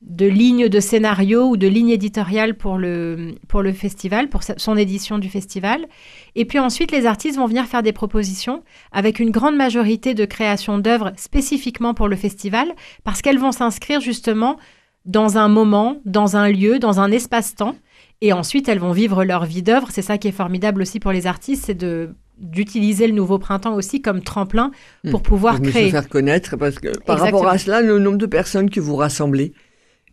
de 0.01 0.25
ligne 0.25 0.69
de 0.69 0.79
scénario 0.79 1.49
ou 1.49 1.57
de 1.57 1.67
ligne 1.67 1.89
éditoriale 1.89 2.55
pour 2.55 2.77
le, 2.77 3.35
pour 3.49 3.61
le 3.63 3.73
festival, 3.73 4.29
pour 4.29 4.43
son 4.43 4.77
édition 4.77 5.17
du 5.17 5.27
festival. 5.27 5.87
Et 6.35 6.45
puis 6.45 6.59
ensuite, 6.59 6.93
les 6.93 7.05
artistes 7.05 7.37
vont 7.37 7.47
venir 7.47 7.65
faire 7.65 7.83
des 7.83 7.91
propositions 7.91 8.63
avec 8.93 9.19
une 9.19 9.31
grande 9.31 9.57
majorité 9.57 10.13
de 10.13 10.23
créations 10.23 10.77
d'œuvres 10.77 11.11
spécifiquement 11.17 11.93
pour 11.93 12.07
le 12.07 12.15
festival, 12.15 12.73
parce 13.03 13.21
qu'elles 13.21 13.39
vont 13.39 13.51
s'inscrire 13.51 13.99
justement 13.99 14.55
dans 15.03 15.37
un 15.37 15.49
moment, 15.49 15.97
dans 16.05 16.37
un 16.37 16.47
lieu, 16.47 16.79
dans 16.79 17.01
un 17.01 17.11
espace-temps 17.11 17.75
et 18.21 18.33
ensuite, 18.33 18.69
elles 18.69 18.79
vont 18.79 18.91
vivre 18.91 19.23
leur 19.23 19.45
vie 19.45 19.61
d'œuvre. 19.61 19.87
C'est 19.91 20.01
ça 20.01 20.17
qui 20.17 20.27
est 20.27 20.33
formidable 20.33 20.81
aussi 20.81 20.99
pour 20.99 21.11
les 21.11 21.27
artistes, 21.27 21.65
c'est 21.65 21.75
de 21.75 22.09
d'utiliser 22.37 23.07
le 23.07 23.13
nouveau 23.13 23.39
printemps 23.39 23.75
aussi 23.75 24.01
comme 24.01 24.21
tremplin 24.21 24.71
hmm. 25.05 25.11
pour 25.11 25.21
pouvoir 25.21 25.61
créer. 25.61 25.85
Se 25.85 25.91
faire 25.91 26.09
connaître, 26.09 26.57
parce 26.57 26.79
que 26.79 26.89
par 27.05 27.19
rapport 27.19 27.47
à 27.47 27.57
cela, 27.57 27.81
le 27.81 27.97
nombre 27.97 28.17
de 28.17 28.25
personnes 28.25 28.69
que 28.69 28.81
vous 28.81 28.97
rassemblez 28.97 29.53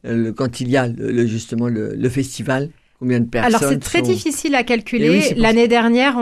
euh, 0.06 0.32
quand 0.32 0.60
il 0.60 0.68
y 0.68 0.76
a 0.76 0.88
justement 1.26 1.68
le, 1.68 2.08
festival, 2.08 2.70
Combien 3.02 3.18
de 3.18 3.24
personnes 3.24 3.52
Alors 3.56 3.68
c'est 3.68 3.80
très 3.80 4.00
difficile 4.00 4.54
à 4.54 4.62
calculer. 4.62 5.30
Eh 5.32 5.34
L'année 5.34 5.66
dernière, 5.66 6.16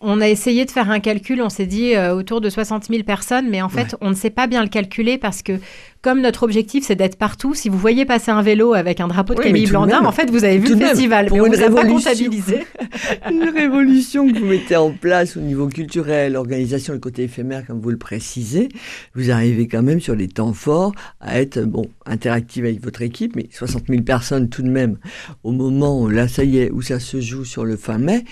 on, 0.00 0.20
a 0.20 0.28
essayé 0.28 0.64
de 0.64 0.70
faire 0.70 0.88
un 0.88 1.00
calcul, 1.00 1.42
on 1.42 1.48
s'est 1.48 1.66
dit 1.66 1.96
euh, 1.96 2.14
autour 2.14 2.40
de 2.40 2.48
60 2.48 2.84
000 2.84 3.02
personnes, 3.02 3.48
mais 3.50 3.60
en 3.62 3.68
fait, 3.68 3.96
on 4.00 4.10
ne 4.10 4.14
sait 4.14 4.30
pas 4.30 4.46
bien 4.46 4.62
le 4.62 4.68
calculer 4.68 5.18
parce 5.18 5.42
que 5.42 5.54
comme 6.02 6.22
notre 6.22 6.44
objectif 6.44 6.84
c'est 6.86 6.94
d'être 6.94 7.16
partout, 7.16 7.52
si 7.54 7.68
vous 7.68 7.76
voyez 7.76 8.06
passer 8.06 8.30
un 8.30 8.40
vélo 8.40 8.72
avec 8.72 9.00
un 9.00 9.08
drapeau 9.08 9.34
de 9.34 9.40
Camille 9.40 9.66
Blandin, 9.66 10.02
en 10.02 10.12
fait 10.12 10.30
vous 10.30 10.44
avez 10.44 10.56
vu 10.56 10.74
le 10.74 10.76
festival, 10.76 11.28
mais 11.30 11.40
on 11.40 11.46
ne 11.46 11.54
vous 11.54 11.74
pas 11.74 11.84
comptabilisé. 11.84 12.64
une 13.30 13.50
révolution 13.50 14.26
que 14.26 14.38
vous 14.38 14.46
mettez 14.46 14.76
en 14.76 14.92
place 14.92 15.36
au 15.36 15.40
niveau 15.40 15.66
culturel, 15.66 16.36
organisation, 16.36 16.94
le 16.94 17.00
côté 17.00 17.24
éphémère 17.24 17.66
comme 17.66 17.80
vous 17.80 17.90
le 17.90 17.98
précisez, 17.98 18.70
vous 19.14 19.30
arrivez 19.30 19.68
quand 19.68 19.82
même 19.82 20.00
sur 20.00 20.14
les 20.14 20.28
temps 20.28 20.54
forts 20.54 20.92
à 21.20 21.38
être 21.38 21.60
bon 21.60 21.90
interactif 22.06 22.64
avec 22.64 22.82
votre 22.82 23.02
équipe, 23.02 23.36
mais 23.36 23.48
60 23.52 23.88
000 23.88 24.02
personnes 24.02 24.48
tout 24.48 24.62
de 24.62 24.70
même 24.70 24.96
au 25.44 25.52
moment 25.52 26.00
là 26.20 26.28
ça 26.28 26.44
y 26.44 26.58
est 26.58 26.70
où 26.70 26.82
ça 26.82 27.00
se 27.00 27.20
joue 27.20 27.44
sur 27.44 27.64
le 27.64 27.76
fin 27.76 27.98
mai, 27.98 28.24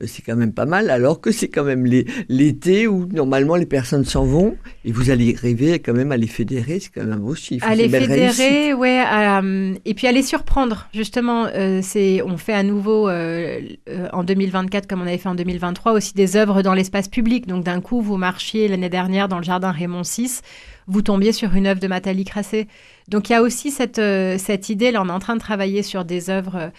euh, 0.00 0.06
c'est 0.08 0.22
quand 0.22 0.36
même 0.36 0.52
pas 0.52 0.64
mal, 0.64 0.90
alors 0.90 1.20
que 1.20 1.30
c'est 1.30 1.48
quand 1.48 1.64
même 1.64 1.84
l'été 2.28 2.86
où 2.88 3.06
normalement 3.12 3.56
les 3.56 3.66
personnes 3.66 4.04
s'en 4.04 4.24
vont 4.24 4.56
et 4.84 4.92
vous 4.92 5.10
allez 5.10 5.34
arriver 5.36 5.78
quand 5.78 5.92
même 5.92 6.10
à 6.10 6.16
les 6.16 6.26
fédérer, 6.26 6.80
c'est 6.80 6.90
quand 6.90 7.02
même 7.02 7.12
un 7.12 7.18
beau 7.18 7.34
chiffre. 7.34 7.66
À 7.66 7.74
les 7.74 7.86
réussite. 7.86 8.10
fédérer, 8.10 8.74
ouais, 8.74 8.98
à, 8.98 9.40
euh, 9.40 9.74
et 9.84 9.94
puis 9.94 10.06
à 10.06 10.12
les 10.12 10.22
surprendre. 10.22 10.88
Justement, 10.94 11.46
euh, 11.46 11.80
c'est, 11.82 12.22
on 12.22 12.36
fait 12.38 12.54
à 12.54 12.62
nouveau 12.62 13.08
euh, 13.08 13.60
euh, 13.88 14.08
en 14.12 14.24
2024, 14.24 14.86
comme 14.86 15.02
on 15.02 15.06
avait 15.06 15.18
fait 15.18 15.28
en 15.28 15.34
2023, 15.34 15.92
aussi 15.92 16.14
des 16.14 16.36
œuvres 16.36 16.62
dans 16.62 16.74
l'espace 16.74 17.08
public. 17.08 17.46
Donc 17.46 17.62
d'un 17.62 17.80
coup, 17.80 18.00
vous 18.00 18.16
marchiez 18.16 18.68
l'année 18.68 18.88
dernière 18.88 19.28
dans 19.28 19.38
le 19.38 19.44
jardin 19.44 19.70
Raymond 19.70 20.02
VI, 20.02 20.40
vous 20.86 21.02
tombiez 21.02 21.32
sur 21.32 21.54
une 21.54 21.66
œuvre 21.66 21.80
de 21.80 21.86
Nathalie 21.86 22.24
Crasset. 22.24 22.68
Donc 23.08 23.28
il 23.28 23.32
y 23.32 23.36
a 23.36 23.42
aussi 23.42 23.70
cette, 23.70 23.98
euh, 23.98 24.38
cette 24.38 24.68
idée, 24.68 24.90
là 24.90 25.02
on 25.02 25.08
est 25.08 25.12
en 25.12 25.18
train 25.18 25.34
de 25.34 25.40
travailler 25.40 25.82
sur 25.82 26.04
des 26.04 26.30
œuvres 26.30 26.70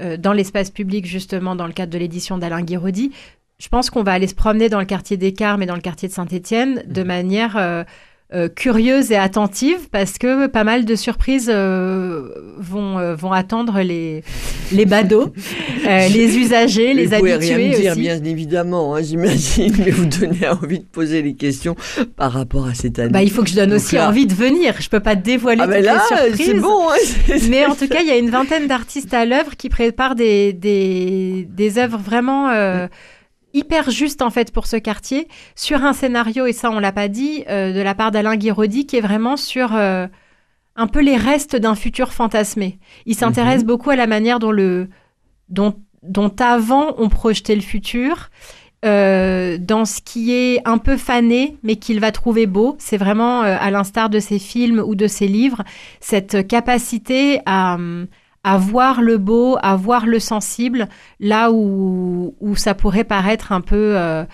euh, 0.00 0.16
dans 0.16 0.32
l'espace 0.32 0.70
public, 0.70 1.06
justement 1.06 1.56
dans 1.56 1.66
le 1.66 1.72
cadre 1.72 1.92
de 1.92 1.98
l'édition 1.98 2.38
d'Alain 2.38 2.62
Guiraudy. 2.62 3.12
Je 3.58 3.68
pense 3.68 3.90
qu'on 3.90 4.02
va 4.02 4.12
aller 4.12 4.26
se 4.26 4.34
promener 4.34 4.68
dans 4.68 4.80
le 4.80 4.84
quartier 4.84 5.16
des 5.16 5.32
Carmes 5.32 5.62
et 5.62 5.66
dans 5.66 5.76
le 5.76 5.80
quartier 5.80 6.08
de 6.08 6.12
Saint-Étienne 6.12 6.82
de 6.86 7.02
manière 7.04 7.84
euh, 8.34 8.48
curieuse 8.48 9.12
et 9.12 9.16
attentive 9.16 9.88
parce 9.92 10.18
que 10.18 10.46
pas 10.48 10.64
mal 10.64 10.84
de 10.84 10.94
surprises 10.96 11.50
euh, 11.52 12.28
vont, 12.58 12.98
euh, 12.98 13.14
vont 13.14 13.32
attendre 13.32 13.80
les, 13.80 14.22
les 14.72 14.86
badauds, 14.86 15.32
les 15.84 16.36
usagers, 16.38 16.94
les 16.94 17.06
vous 17.06 17.16
pouvez 17.18 17.32
habitués 17.32 17.54
rien 17.56 17.68
me 17.70 17.74
dire, 17.76 17.90
aussi. 17.92 18.00
bien 18.00 18.24
évidemment, 18.24 18.94
hein, 18.94 19.02
j'imagine, 19.02 19.72
mais 19.78 19.90
vous 19.90 20.06
donnez 20.06 20.48
envie 20.48 20.80
de 20.80 20.84
poser 20.84 21.22
les 21.22 21.34
questions 21.34 21.76
par 22.16 22.32
rapport 22.32 22.66
à 22.66 22.74
cette 22.74 22.98
année. 22.98 23.10
Bah, 23.10 23.22
il 23.22 23.30
faut 23.30 23.42
que 23.42 23.50
je 23.50 23.54
donne 23.56 23.70
Donc 23.70 23.78
aussi 23.78 23.94
là- 23.94 24.08
envie 24.08 24.26
de 24.26 24.34
venir. 24.34 24.74
Je 24.80 24.88
peux 24.88 25.00
pas 25.00 25.14
dévoiler 25.14 25.60
ah 25.62 25.66
toutes 25.66 25.84
là, 25.84 26.02
les 26.26 26.36
surprises. 26.36 26.46
c'est 26.46 26.54
bon. 26.60 26.88
hein, 26.90 27.36
Mais 27.50 27.66
en 27.66 27.74
tout 27.74 27.88
cas, 27.88 28.00
il 28.00 28.08
y 28.08 28.10
a 28.10 28.16
une 28.16 28.30
vingtaine 28.30 28.66
d'artistes 28.66 29.14
à 29.14 29.24
l'œuvre 29.24 29.56
qui 29.56 29.68
préparent 29.68 30.14
des, 30.16 30.52
des, 30.52 31.46
des 31.50 31.78
œuvres 31.78 31.98
vraiment 31.98 32.48
euh, 32.50 32.86
hyper 33.54 33.90
justes 33.90 34.20
en 34.20 34.30
fait 34.30 34.52
pour 34.52 34.66
ce 34.66 34.76
quartier, 34.76 35.28
sur 35.54 35.84
un 35.84 35.92
scénario, 35.94 36.44
et 36.46 36.52
ça 36.52 36.70
on 36.70 36.78
l'a 36.80 36.92
pas 36.92 37.08
dit, 37.08 37.44
euh, 37.48 37.72
de 37.72 37.80
la 37.80 37.94
part 37.94 38.10
d'Alain 38.10 38.36
Guiraudy, 38.36 38.84
qui 38.86 38.96
est 38.96 39.00
vraiment 39.00 39.36
sur 39.38 39.74
euh, 39.74 40.06
un 40.76 40.86
peu 40.86 41.00
les 41.00 41.16
restes 41.16 41.56
d'un 41.56 41.74
futur 41.76 42.12
fantasmé. 42.12 42.78
Il 43.06 43.14
s'intéresse 43.14 43.60
Mhm. 43.62 43.66
beaucoup 43.66 43.90
à 43.90 43.96
la 43.96 44.06
manière 44.06 44.38
dont, 44.40 44.50
le, 44.50 44.88
dont, 45.48 45.74
dont 46.02 46.34
avant 46.40 46.94
on 46.98 47.08
projetait 47.08 47.54
le 47.56 47.62
futur. 47.62 48.28
euh, 48.84 49.56
dans 49.56 49.86
ce 49.86 50.02
qui 50.02 50.30
est 50.34 50.60
un 50.66 50.76
peu 50.76 50.98
fané, 50.98 51.56
mais 51.62 51.76
qu'il 51.76 52.00
va 52.00 52.12
trouver 52.12 52.46
beau. 52.46 52.76
C'est 52.78 52.98
vraiment, 52.98 53.40
à 53.40 53.70
l'instar 53.70 54.10
de 54.10 54.20
ses 54.20 54.38
films 54.38 54.78
ou 54.86 54.94
de 54.94 55.06
ses 55.06 55.26
livres, 55.26 55.62
cette 56.00 56.46
capacité 56.46 57.40
à, 57.46 57.76
hum, 57.76 58.08
à 58.44 58.58
voir 58.58 59.02
le 59.02 59.18
beau, 59.18 59.56
à 59.62 59.74
voir 59.74 60.06
le 60.06 60.20
sensible, 60.20 60.88
là 61.18 61.50
où, 61.50 62.34
où 62.40 62.56
ça 62.56 62.74
pourrait 62.74 63.04
paraître 63.04 63.52
un 63.52 63.62
peu 63.62 63.96
euh, 63.96 64.24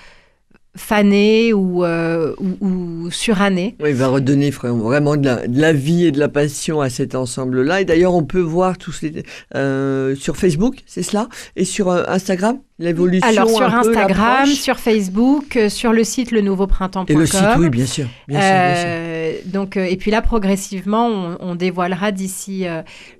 fané 0.76 1.52
ou, 1.52 1.84
euh, 1.84 2.34
ou, 2.38 2.66
ou 2.66 3.10
suranné. 3.10 3.76
Oui, 3.80 3.90
il 3.90 3.96
va 3.96 4.08
redonner 4.08 4.50
vraiment 4.50 5.16
de 5.16 5.26
la, 5.48 5.72
vie 5.72 6.06
et 6.06 6.12
de 6.12 6.18
la 6.18 6.28
passion 6.28 6.80
à 6.80 6.90
cet 6.90 7.14
ensemble-là. 7.14 7.80
Et 7.80 7.84
d'ailleurs, 7.84 8.14
on 8.14 8.24
peut 8.24 8.40
voir 8.40 8.78
tous 8.78 9.02
les 9.02 9.22
euh, 9.54 10.14
sur 10.16 10.36
Facebook, 10.36 10.82
c'est 10.86 11.02
cela, 11.02 11.28
et 11.56 11.64
sur 11.64 11.90
Instagram, 11.90 12.58
l'évolution. 12.80 13.28
Alors 13.28 13.48
sur 13.48 13.72
Instagram, 13.72 14.46
sur 14.46 14.78
Facebook, 14.78 15.56
euh, 15.56 15.68
sur 15.68 15.92
le 15.92 16.02
site 16.02 16.32
le 16.32 16.40
nouveau 16.40 16.66
et 17.08 17.14
le 17.14 17.26
site, 17.26 17.40
oui, 17.58 17.68
bien 17.68 17.86
sûr, 17.86 18.06
bien 18.26 18.40
sûr, 18.40 18.50
bien 18.50 18.74
sûr. 18.74 18.84
Euh, 18.86 19.32
donc, 19.46 19.76
euh, 19.76 19.84
et 19.84 19.96
puis 19.96 20.10
là, 20.10 20.22
progressivement, 20.22 21.06
on, 21.06 21.36
on 21.40 21.54
dévoilera 21.54 22.10
d'ici 22.10 22.64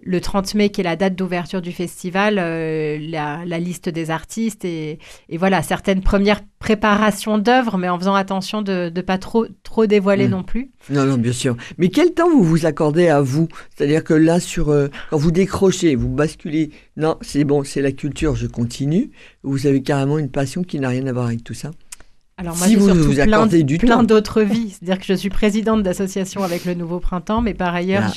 le 0.03 0.20
30 0.20 0.55
mai, 0.55 0.70
qui 0.70 0.81
est 0.81 0.85
la 0.85 0.96
date 0.96 1.14
d'ouverture 1.14 1.61
du 1.61 1.73
festival, 1.73 2.37
la, 2.37 3.40
la 3.44 3.59
liste 3.59 3.88
des 3.88 4.11
artistes 4.11 4.64
et, 4.64 4.99
et 5.29 5.37
voilà, 5.37 5.62
certaines 5.62 6.03
premières 6.03 6.40
préparations 6.59 7.38
d'œuvres, 7.38 7.79
mais 7.79 7.88
en 7.88 7.99
faisant 7.99 8.14
attention 8.14 8.62
de 8.62 8.92
ne 8.94 9.01
pas 9.03 9.18
trop, 9.18 9.46
trop 9.62 9.87
dévoiler 9.87 10.29
Mm. 10.29 10.31
non 10.31 10.42
plus. 10.42 10.70
Non, 10.88 11.05
non, 11.05 11.19
bien 11.19 11.33
sûr. 11.33 11.57
Mais 11.79 11.88
quel 11.88 12.14
temps 12.14 12.31
vous 12.31 12.43
vous 12.43 12.64
accordez 12.66 13.09
à 13.09 13.21
vous? 13.21 13.49
C'est-à-dire 13.77 14.03
que 14.03 14.14
là, 14.14 14.40
sur 14.40 14.71
euh, 14.71 14.88
quand 15.11 15.19
vous 15.19 15.31
décrochez, 15.31 15.95
vous 15.95 16.09
basculez. 16.09 16.71
Non, 16.97 17.16
c'est 17.21 17.45
bon, 17.45 17.64
c'est 17.64 17.83
la 17.83 17.93
culture, 17.93 18.35
je 18.35 18.47
continue. 18.47 19.11
Vous 19.43 19.66
avez 19.66 19.83
carrément 19.83 20.19
une 20.19 20.31
passion 20.31 20.62
qui 20.62 20.81
n'a 20.81 20.88
rien 20.88 21.07
à 21.07 21.12
voir 21.12 21.27
avec 21.27 21.45
tout 21.45 21.55
ça. 21.55 21.71
Alors 22.38 22.57
moi, 22.57 22.66
Si 22.66 22.73
j'ai 22.73 22.79
vous 22.79 22.87
surtout 22.87 23.12
vous 23.12 23.23
plein, 23.23 23.47
du 23.47 23.77
plein 23.77 24.03
d'autres 24.03 24.40
vies. 24.40 24.71
C'est-à-dire 24.71 24.99
que 24.99 25.05
je 25.05 25.12
suis 25.12 25.29
présidente 25.29 25.83
d'association 25.83 26.43
avec 26.43 26.64
le 26.64 26.73
Nouveau 26.73 26.99
Printemps, 26.99 27.43
mais 27.43 27.53
par 27.53 27.75
ailleurs, 27.75 28.11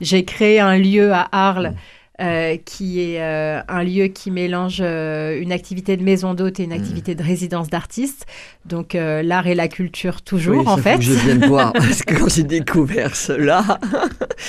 j'ai 0.00 0.24
créé 0.24 0.58
un 0.58 0.76
lieu 0.76 1.12
à 1.12 1.28
Arles. 1.30 1.74
Euh, 2.20 2.56
qui 2.64 3.00
est 3.00 3.20
euh, 3.20 3.60
un 3.66 3.82
lieu 3.82 4.06
qui 4.06 4.30
mélange 4.30 4.78
euh, 4.80 5.40
une 5.40 5.50
activité 5.52 5.96
de 5.96 6.02
maison 6.04 6.34
d'hôte 6.34 6.60
et 6.60 6.64
une 6.64 6.72
activité 6.72 7.14
de 7.14 7.22
résidence 7.22 7.68
d'artistes. 7.68 8.26
Donc 8.66 8.94
euh, 8.94 9.22
l'art 9.22 9.46
et 9.46 9.54
la 9.54 9.68
culture 9.68 10.22
toujours 10.22 10.58
Oui, 10.58 10.66
en 10.66 10.76
faut 10.76 10.82
fait. 10.82 10.96
que 10.96 11.02
je 11.02 11.12
vienne 11.12 11.44
voir 11.48 11.72
parce 11.72 12.02
que 12.02 12.14
quand 12.14 12.28
j'ai 12.32 12.44
découvert 12.44 13.16
cela 13.16 13.80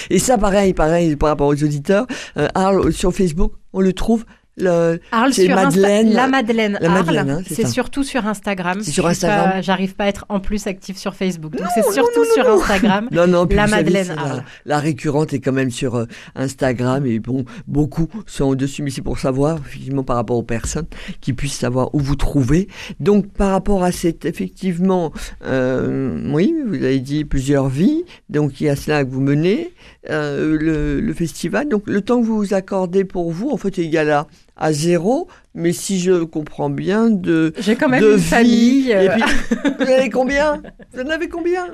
et 0.10 0.20
ça 0.20 0.38
pareil 0.38 0.74
pareil 0.74 1.16
par 1.16 1.30
rapport 1.30 1.48
aux 1.48 1.64
auditeurs 1.64 2.06
euh, 2.38 2.48
Arles 2.56 2.94
sur 2.94 3.12
Facebook 3.14 3.54
on 3.74 3.82
le 3.82 3.94
trouve 3.94 4.26
le, 4.58 5.00
Arles 5.12 5.34
sur 5.34 5.44
Insta- 5.50 5.56
Madeleine. 5.66 6.14
la 6.14 6.28
Madeleine. 6.28 6.78
La 6.82 6.90
Madeleine, 6.90 7.30
hein, 7.30 7.42
c'est 7.48 7.68
surtout 7.68 8.04
sur 8.04 8.26
Instagram. 8.26 8.80
C'est 8.82 8.92
sur 8.92 9.06
Instagram 9.08 9.62
J'arrive 9.62 9.96
pas 9.96 10.06
à 10.06 10.08
être 10.08 10.26
en 10.30 10.40
plus 10.40 10.66
active 10.68 10.98
sur 10.98 11.14
Facebook. 11.16 11.58
Donc 11.58 11.68
c'est 11.74 11.84
surtout 11.92 12.20
non, 12.20 12.34
sur. 12.44 12.50
Instagram. 12.54 13.10
non 13.12 13.28
non 13.28 13.46
La 13.50 13.68
savez, 13.68 13.84
Madeleine 13.84 14.06
c'est 14.06 14.12
Arles. 14.18 14.44
la, 14.66 14.76
la 14.76 14.80
récurrente 14.80 15.34
est 15.34 15.40
quand 15.40 15.52
même 15.52 15.72
sur 15.72 15.96
euh, 15.96 16.06
Instagram 16.36 17.06
et 17.06 17.20
bon 17.20 17.46
beaucoup 17.68 18.08
sont 18.26 18.46
au-dessus 18.46 18.82
mais 18.84 18.90
c'est 18.92 19.02
pour 19.02 19.20
savoir 19.20 19.58
effectivement 19.66 20.04
par 20.04 20.16
rapport 20.16 20.38
aux 20.38 20.44
personnes 20.44 20.88
qui 21.22 21.34
puissent 21.34 21.58
savoir 21.58 21.94
où 21.94 22.00
vous 22.00 22.16
trouvez 22.16 22.68
donc 23.00 23.28
par 23.34 23.52
rapport 23.52 23.84
à 23.84 23.92
cette 23.92 24.26
effectivement 24.26 25.12
euh, 25.46 26.32
oui 26.34 26.54
vous 26.68 26.76
avez 26.76 27.00
dit 27.00 27.26
plusieurs 27.26 27.68
vies 27.70 28.04
donc 28.30 28.62
il 28.62 28.66
y 28.66 28.70
a 28.70 28.76
cela 28.76 29.04
que 29.04 29.10
vous 29.10 29.22
menez 29.22 29.74
euh, 30.10 30.58
le, 30.60 31.00
le 31.02 31.14
festival 31.14 31.68
donc 31.68 31.84
le 31.88 32.02
temps 32.02 32.22
que 32.22 32.26
vous 32.26 32.38
vous 32.38 32.54
accordez 32.54 33.06
pour 33.06 33.32
vous 33.32 33.50
en 33.50 33.58
fait 33.58 33.80
est 33.80 33.84
égal 33.84 34.10
à 34.12 34.28
à 34.58 34.74
zéro, 34.74 35.28
mais 35.54 35.74
si 35.74 36.00
je 36.00 36.24
comprends 36.24 36.70
bien, 36.70 37.10
de, 37.10 37.54
J'ai 37.60 37.76
quand 37.76 37.90
même 37.90 38.02
de 38.02 38.12
une 38.12 38.18
vie, 38.18 38.24
famille 38.24 38.90
et 38.90 39.10
euh, 39.10 39.10
puis, 39.10 39.24
vous 39.80 39.86
en 39.86 39.98
avez 39.98 40.10
combien? 40.10 40.62
Vous 40.94 41.02
en 41.02 41.10
avez 41.10 41.28
combien? 41.28 41.68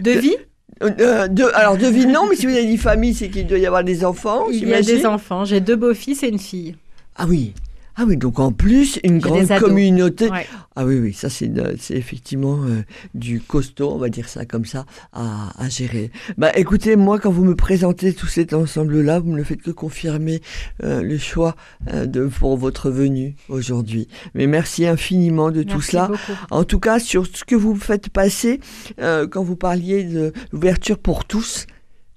De 0.00 0.10
vie? 0.10 0.36
Euh, 0.82 1.28
de, 1.28 1.44
alors, 1.54 1.76
de 1.76 1.86
vie, 1.86 2.06
non, 2.06 2.26
mais 2.28 2.36
si 2.36 2.46
vous 2.46 2.52
avez 2.52 2.66
dit 2.66 2.78
famille, 2.78 3.14
c'est 3.14 3.28
qu'il 3.28 3.46
doit 3.46 3.58
y 3.58 3.66
avoir 3.66 3.84
des 3.84 4.04
enfants, 4.04 4.46
Il 4.50 4.68
y 4.68 4.74
a 4.74 4.82
des 4.82 5.04
enfants. 5.04 5.44
J'ai 5.44 5.60
deux 5.60 5.76
beaux-fils 5.76 6.22
et 6.22 6.28
une 6.28 6.38
fille. 6.38 6.76
Ah 7.16 7.26
oui, 7.28 7.52
ah 8.00 8.04
oui, 8.06 8.16
donc 8.16 8.38
en 8.38 8.50
plus, 8.50 8.98
une 9.04 9.18
grande 9.18 9.46
communauté. 9.58 10.30
Ouais. 10.30 10.46
Ah 10.74 10.86
oui, 10.86 10.98
oui, 10.98 11.12
ça 11.12 11.28
c'est 11.28 11.52
effectivement 11.90 12.64
euh, 12.64 12.82
du 13.14 13.42
costaud, 13.42 13.90
on 13.90 13.98
va 13.98 14.08
dire 14.08 14.26
ça 14.26 14.46
comme 14.46 14.64
ça, 14.64 14.86
à, 15.12 15.50
à 15.62 15.68
gérer. 15.68 16.10
Bah 16.38 16.50
écoutez, 16.56 16.96
moi 16.96 17.18
quand 17.18 17.30
vous 17.30 17.44
me 17.44 17.54
présentez 17.54 18.14
tout 18.14 18.26
cet 18.26 18.54
ensemble-là, 18.54 19.18
vous 19.18 19.32
ne 19.32 19.36
le 19.36 19.44
faites 19.44 19.60
que 19.60 19.70
confirmer 19.70 20.40
euh, 20.82 21.02
le 21.02 21.18
choix 21.18 21.56
euh, 21.92 22.06
de, 22.06 22.24
pour 22.24 22.56
votre 22.56 22.88
venue 22.90 23.34
aujourd'hui. 23.50 24.08
Mais 24.32 24.46
merci 24.46 24.86
infiniment 24.86 25.50
de 25.50 25.62
tout 25.62 25.82
cela. 25.82 26.06
beaucoup. 26.06 26.38
En 26.50 26.64
tout 26.64 26.80
cas, 26.80 27.00
sur 27.00 27.26
ce 27.26 27.44
que 27.44 27.54
vous 27.54 27.74
faites 27.76 28.08
passer, 28.08 28.60
quand 28.98 29.42
vous 29.42 29.56
parliez 29.56 30.04
de 30.04 30.32
l'ouverture 30.52 30.96
pour 30.96 31.26
tous, 31.26 31.66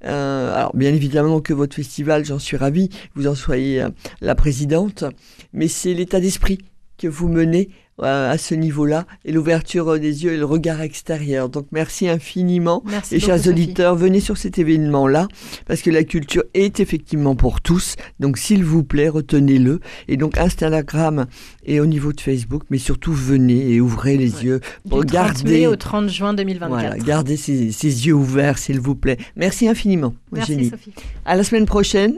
euh, 0.06 0.56
alors 0.56 0.76
bien 0.76 0.94
évidemment 0.94 1.42
que 1.42 1.54
votre 1.54 1.76
festival, 1.76 2.26
j'en 2.26 2.40
suis 2.40 2.58
ravi, 2.58 2.90
vous 3.16 3.28
en 3.28 3.36
soyez 3.36 3.82
euh, 3.82 3.90
la 4.22 4.36
présidente, 4.36 5.04
mais 5.54 5.68
c'est 5.68 5.94
l'état 5.94 6.20
d'esprit 6.20 6.60
que 6.98 7.08
vous 7.08 7.28
menez 7.28 7.70
à 8.02 8.38
ce 8.38 8.56
niveau-là 8.56 9.06
et 9.26 9.32
l'ouverture 9.32 10.00
des 10.00 10.24
yeux 10.24 10.34
et 10.34 10.38
le 10.38 10.46
regard 10.46 10.82
extérieur. 10.82 11.50
Donc 11.50 11.68
merci 11.72 12.08
infiniment. 12.10 12.82
Merci 12.86 13.16
Et 13.16 13.18
beaucoup, 13.20 13.28
chers 13.28 13.38
Sophie. 13.38 13.50
auditeurs, 13.50 13.96
venez 13.96 14.20
sur 14.20 14.38
cet 14.38 14.58
événement-là, 14.58 15.28
parce 15.68 15.82
que 15.82 15.90
la 15.92 16.04
culture 16.04 16.44
est 16.54 16.80
effectivement 16.80 17.36
pour 17.36 17.62
tous. 17.62 17.96
Donc, 18.20 18.38
s'il 18.38 18.64
vous 18.64 18.84
plaît, 18.84 19.10
retenez-le. 19.10 19.80
Et 20.08 20.18
donc, 20.18 20.38
Instagram 20.38 21.26
et 21.66 21.80
au 21.80 21.86
niveau 21.86 22.14
de 22.14 22.22
Facebook, 22.22 22.64
mais 22.70 22.78
surtout, 22.78 23.14
venez 23.14 23.72
et 23.74 23.82
ouvrez 23.82 24.18
les 24.18 24.36
Ouais. 24.38 24.44
yeux. 24.44 24.60
Du 24.86 24.90
30 24.92 25.00
Regardez. 25.00 25.44
mai 25.52 25.68
au 25.68 25.76
30 25.76 26.10
juin 26.10 26.34
2024. 26.34 26.70
Voilà, 26.70 26.98
gardez 26.98 27.38
ces, 27.38 27.72
ces 27.72 28.08
yeux 28.08 28.14
ouverts, 28.14 28.58
s'il 28.58 28.80
vous 28.80 28.96
plaît. 28.96 29.18
Merci 29.36 29.68
infiniment, 29.68 30.14
Merci 30.32 30.54
Eugénie. 30.54 30.70
Sophie. 30.70 30.94
À 31.26 31.36
la 31.36 31.44
semaine 31.44 31.66
prochaine. 31.66 32.16